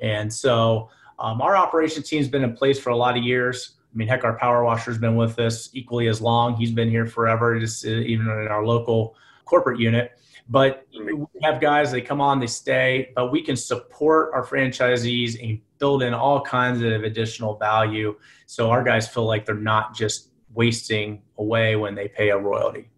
And 0.00 0.32
so 0.32 0.90
um, 1.18 1.40
our 1.40 1.56
operations 1.56 2.08
team's 2.08 2.28
been 2.28 2.42
in 2.42 2.54
place 2.54 2.78
for 2.78 2.90
a 2.90 2.96
lot 2.96 3.16
of 3.16 3.22
years. 3.22 3.76
I 3.92 3.96
mean, 3.96 4.08
heck, 4.08 4.24
our 4.24 4.36
power 4.36 4.64
washer's 4.64 4.98
been 4.98 5.14
with 5.14 5.38
us 5.38 5.70
equally 5.72 6.08
as 6.08 6.20
long. 6.20 6.56
He's 6.56 6.72
been 6.72 6.90
here 6.90 7.06
forever, 7.06 7.58
just 7.60 7.86
uh, 7.86 7.90
even 7.90 8.26
in 8.26 8.48
our 8.48 8.66
local 8.66 9.14
corporate 9.44 9.80
unit. 9.80 10.12
But 10.48 10.86
we 10.92 11.26
have 11.42 11.60
guys, 11.60 11.90
they 11.90 12.02
come 12.02 12.20
on, 12.20 12.38
they 12.38 12.46
stay, 12.46 13.10
but 13.14 13.32
we 13.32 13.42
can 13.42 13.56
support 13.56 14.30
our 14.34 14.44
franchisees 14.44 15.42
and 15.42 15.58
build 15.78 16.02
in 16.02 16.12
all 16.12 16.42
kinds 16.42 16.82
of 16.82 17.02
additional 17.02 17.56
value. 17.56 18.16
So 18.46 18.70
our 18.70 18.84
guys 18.84 19.08
feel 19.08 19.24
like 19.24 19.46
they're 19.46 19.54
not 19.54 19.94
just 19.94 20.30
wasting 20.52 21.22
away 21.38 21.76
when 21.76 21.94
they 21.94 22.08
pay 22.08 22.30
a 22.30 22.38
royalty. 22.38 22.88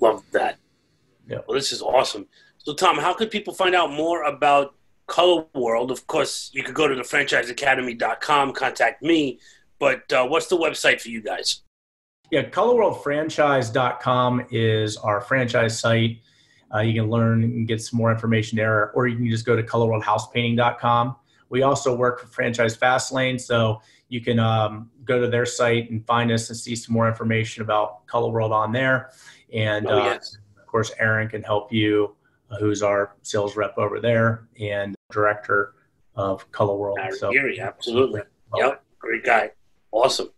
Love 0.00 0.24
that. 0.32 0.58
Yeah. 1.28 1.38
Well, 1.46 1.54
this 1.54 1.72
is 1.72 1.82
awesome. 1.82 2.26
So, 2.58 2.74
Tom, 2.74 2.98
how 2.98 3.14
could 3.14 3.30
people 3.30 3.54
find 3.54 3.74
out 3.74 3.90
more 3.90 4.24
about 4.24 4.74
Color 5.06 5.46
World? 5.54 5.90
Of 5.90 6.06
course, 6.06 6.50
you 6.52 6.62
could 6.62 6.74
go 6.74 6.88
to 6.88 6.94
the 6.94 7.02
franchiseacademy.com, 7.02 8.52
contact 8.52 9.02
me, 9.02 9.38
but 9.78 10.12
uh, 10.12 10.26
what's 10.26 10.48
the 10.48 10.58
website 10.58 11.00
for 11.00 11.08
you 11.08 11.22
guys? 11.22 11.62
Yeah, 12.30 12.48
colorworldfranchise.com 12.48 14.46
is 14.50 14.96
our 14.96 15.20
franchise 15.20 15.78
site. 15.78 16.20
Uh, 16.72 16.78
you 16.80 16.94
can 17.00 17.10
learn 17.10 17.42
and 17.42 17.66
get 17.66 17.82
some 17.82 17.98
more 17.98 18.12
information 18.12 18.56
there, 18.56 18.92
or 18.92 19.08
you 19.08 19.16
can 19.16 19.28
just 19.28 19.44
go 19.44 19.56
to 19.56 19.62
colorworldhousepainting.com. 19.62 21.16
We 21.48 21.62
also 21.62 21.94
work 21.94 22.20
for 22.20 22.28
Franchise 22.28 22.76
Fastlane, 22.76 23.40
so 23.40 23.82
you 24.08 24.20
can 24.20 24.38
um, 24.38 24.90
go 25.04 25.20
to 25.20 25.26
their 25.26 25.44
site 25.44 25.90
and 25.90 26.06
find 26.06 26.30
us 26.30 26.48
and 26.48 26.56
see 26.56 26.76
some 26.76 26.94
more 26.94 27.08
information 27.08 27.62
about 27.62 28.06
Color 28.06 28.30
World 28.30 28.52
on 28.52 28.70
there. 28.70 29.10
And 29.52 29.88
oh, 29.88 30.00
uh, 30.00 30.04
yes. 30.04 30.36
uh, 30.56 30.60
of 30.60 30.66
course, 30.68 30.92
Aaron 31.00 31.28
can 31.28 31.42
help 31.42 31.72
you, 31.72 32.14
uh, 32.50 32.58
who's 32.58 32.82
our 32.82 33.16
sales 33.22 33.56
rep 33.56 33.76
over 33.76 33.98
there 33.98 34.46
and 34.60 34.94
director 35.10 35.74
of 36.14 36.50
Color 36.52 36.76
World. 36.76 37.00
so, 37.18 37.32
Gary, 37.32 37.58
absolutely. 37.58 38.22
Yep, 38.56 38.84
great 39.00 39.24
guy. 39.24 39.50
Awesome. 39.90 40.30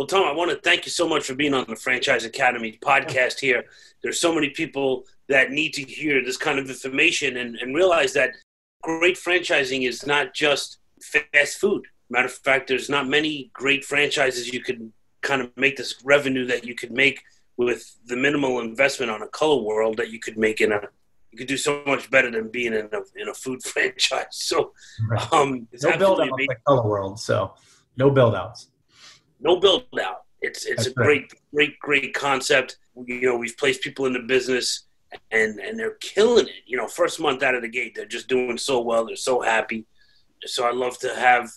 Well, 0.00 0.06
Tom, 0.06 0.24
I 0.24 0.32
want 0.32 0.50
to 0.50 0.56
thank 0.56 0.86
you 0.86 0.90
so 0.90 1.06
much 1.06 1.26
for 1.26 1.34
being 1.34 1.52
on 1.52 1.66
the 1.68 1.76
Franchise 1.76 2.24
Academy 2.24 2.78
podcast 2.80 3.38
here. 3.38 3.66
There's 4.02 4.18
so 4.18 4.34
many 4.34 4.48
people 4.48 5.04
that 5.28 5.50
need 5.50 5.74
to 5.74 5.82
hear 5.82 6.24
this 6.24 6.38
kind 6.38 6.58
of 6.58 6.70
information 6.70 7.36
and, 7.36 7.56
and 7.56 7.76
realize 7.76 8.14
that 8.14 8.30
great 8.80 9.16
franchising 9.16 9.86
is 9.86 10.06
not 10.06 10.32
just 10.32 10.78
fast 11.02 11.58
food. 11.58 11.84
Matter 12.08 12.28
of 12.28 12.32
fact, 12.32 12.68
there's 12.68 12.88
not 12.88 13.08
many 13.08 13.50
great 13.52 13.84
franchises 13.84 14.50
you 14.50 14.62
could 14.62 14.90
kind 15.20 15.42
of 15.42 15.54
make 15.58 15.76
this 15.76 16.02
revenue 16.02 16.46
that 16.46 16.64
you 16.64 16.74
could 16.74 16.92
make 16.92 17.20
with 17.58 17.98
the 18.06 18.16
minimal 18.16 18.60
investment 18.60 19.12
on 19.12 19.20
a 19.20 19.28
color 19.28 19.62
world 19.62 19.98
that 19.98 20.08
you 20.08 20.18
could 20.18 20.38
make 20.38 20.62
in 20.62 20.72
a 20.72 20.80
you 21.30 21.36
could 21.36 21.46
do 21.46 21.58
so 21.58 21.82
much 21.86 22.10
better 22.10 22.30
than 22.30 22.48
being 22.48 22.72
in 22.72 22.88
a 22.90 23.20
in 23.20 23.28
a 23.28 23.34
food 23.34 23.62
franchise. 23.64 24.24
So 24.30 24.72
um 25.30 25.68
it's 25.72 25.84
no 25.84 25.98
build 25.98 26.22
out 26.22 26.30
like 26.30 26.64
color 26.66 26.88
world, 26.88 27.20
so 27.20 27.52
no 27.98 28.08
build 28.08 28.34
outs. 28.34 28.69
No 29.40 29.58
build 29.58 29.84
out. 30.00 30.22
It's 30.40 30.64
it's 30.64 30.84
That's 30.84 30.88
a 30.88 30.94
great, 30.94 31.32
great, 31.54 31.78
great 31.80 32.14
concept. 32.14 32.78
You 33.06 33.22
know, 33.22 33.36
we've 33.36 33.56
placed 33.56 33.82
people 33.82 34.06
in 34.06 34.12
the 34.12 34.20
business 34.20 34.84
and 35.30 35.58
and 35.58 35.78
they're 35.78 35.96
killing 36.00 36.48
it. 36.48 36.62
You 36.66 36.76
know, 36.76 36.86
first 36.86 37.20
month 37.20 37.42
out 37.42 37.54
of 37.54 37.62
the 37.62 37.68
gate, 37.68 37.94
they're 37.94 38.06
just 38.06 38.28
doing 38.28 38.58
so 38.58 38.80
well. 38.80 39.06
They're 39.06 39.16
so 39.16 39.40
happy. 39.40 39.86
So 40.46 40.66
I 40.66 40.72
love 40.72 40.98
to 41.00 41.14
have 41.14 41.50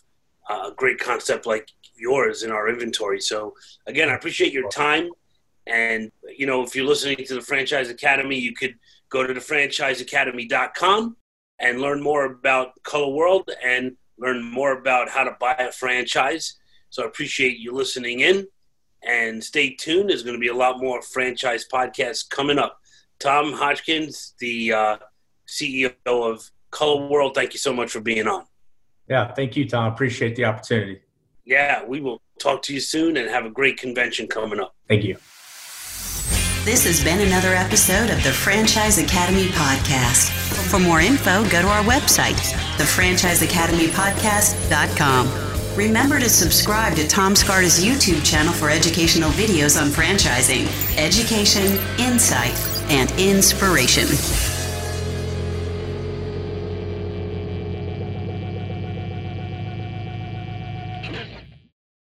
a 0.49 0.71
great 0.75 0.99
concept 0.99 1.45
like 1.45 1.69
yours 1.95 2.43
in 2.43 2.51
our 2.51 2.67
inventory. 2.67 3.21
So 3.21 3.53
again, 3.87 4.09
I 4.09 4.15
appreciate 4.15 4.51
your 4.51 4.69
time. 4.69 5.09
And, 5.65 6.11
you 6.37 6.45
know, 6.45 6.63
if 6.63 6.75
you're 6.75 6.85
listening 6.85 7.25
to 7.25 7.35
the 7.35 7.41
Franchise 7.41 7.89
Academy, 7.89 8.37
you 8.37 8.53
could 8.53 8.75
go 9.09 9.25
to 9.25 9.33
the 9.33 9.39
franchiseacademy.com 9.39 11.15
and 11.59 11.81
learn 11.81 12.03
more 12.03 12.25
about 12.25 12.71
Color 12.83 13.13
World 13.13 13.49
and 13.63 13.95
learn 14.17 14.43
more 14.43 14.73
about 14.77 15.09
how 15.09 15.23
to 15.23 15.37
buy 15.39 15.53
a 15.53 15.71
franchise. 15.71 16.55
So 16.93 17.01
I 17.01 17.07
appreciate 17.07 17.57
you 17.57 17.73
listening 17.73 18.19
in 18.19 18.45
and 19.01 19.43
stay 19.43 19.73
tuned. 19.73 20.11
There's 20.11 20.21
going 20.21 20.35
to 20.35 20.39
be 20.39 20.49
a 20.49 20.55
lot 20.55 20.79
more 20.79 21.01
franchise 21.01 21.65
podcasts 21.67 22.29
coming 22.29 22.59
up. 22.59 22.77
Tom 23.19 23.51
Hodgkins, 23.51 24.35
the 24.37 24.73
uh, 24.73 24.97
CEO 25.47 25.95
of 26.05 26.51
Color 26.69 27.07
World, 27.07 27.33
thank 27.33 27.53
you 27.53 27.59
so 27.59 27.73
much 27.73 27.89
for 27.89 27.99
being 27.99 28.27
on. 28.27 28.43
Yeah, 29.09 29.33
thank 29.33 29.57
you, 29.57 29.67
Tom. 29.67 29.91
Appreciate 29.91 30.35
the 30.35 30.45
opportunity. 30.45 31.01
Yeah, 31.45 31.83
we 31.83 31.99
will 31.99 32.21
talk 32.39 32.61
to 32.63 32.73
you 32.75 32.79
soon 32.79 33.17
and 33.17 33.27
have 33.27 33.45
a 33.45 33.49
great 33.49 33.77
convention 33.77 34.27
coming 34.27 34.59
up. 34.59 34.75
Thank 34.87 35.03
you. 35.03 35.15
This 36.63 36.85
has 36.85 37.03
been 37.03 37.21
another 37.21 37.55
episode 37.55 38.11
of 38.11 38.23
the 38.23 38.31
Franchise 38.31 38.99
Academy 38.99 39.47
Podcast. 39.47 40.29
For 40.69 40.77
more 40.77 41.01
info, 41.01 41.41
go 41.49 41.63
to 41.63 41.67
our 41.67 41.83
website, 41.85 42.37
thefranchiseacademypodcast.com. 42.77 45.52
Remember 45.75 46.19
to 46.19 46.29
subscribe 46.29 46.95
to 46.97 47.07
Tom 47.07 47.35
Scarda's 47.35 47.83
YouTube 47.83 48.23
channel 48.23 48.53
for 48.53 48.69
educational 48.69 49.31
videos 49.31 49.81
on 49.81 49.87
franchising, 49.89 50.67
education, 50.99 51.79
insight, 51.97 52.53
and 52.91 53.11
inspiration. 53.19 54.05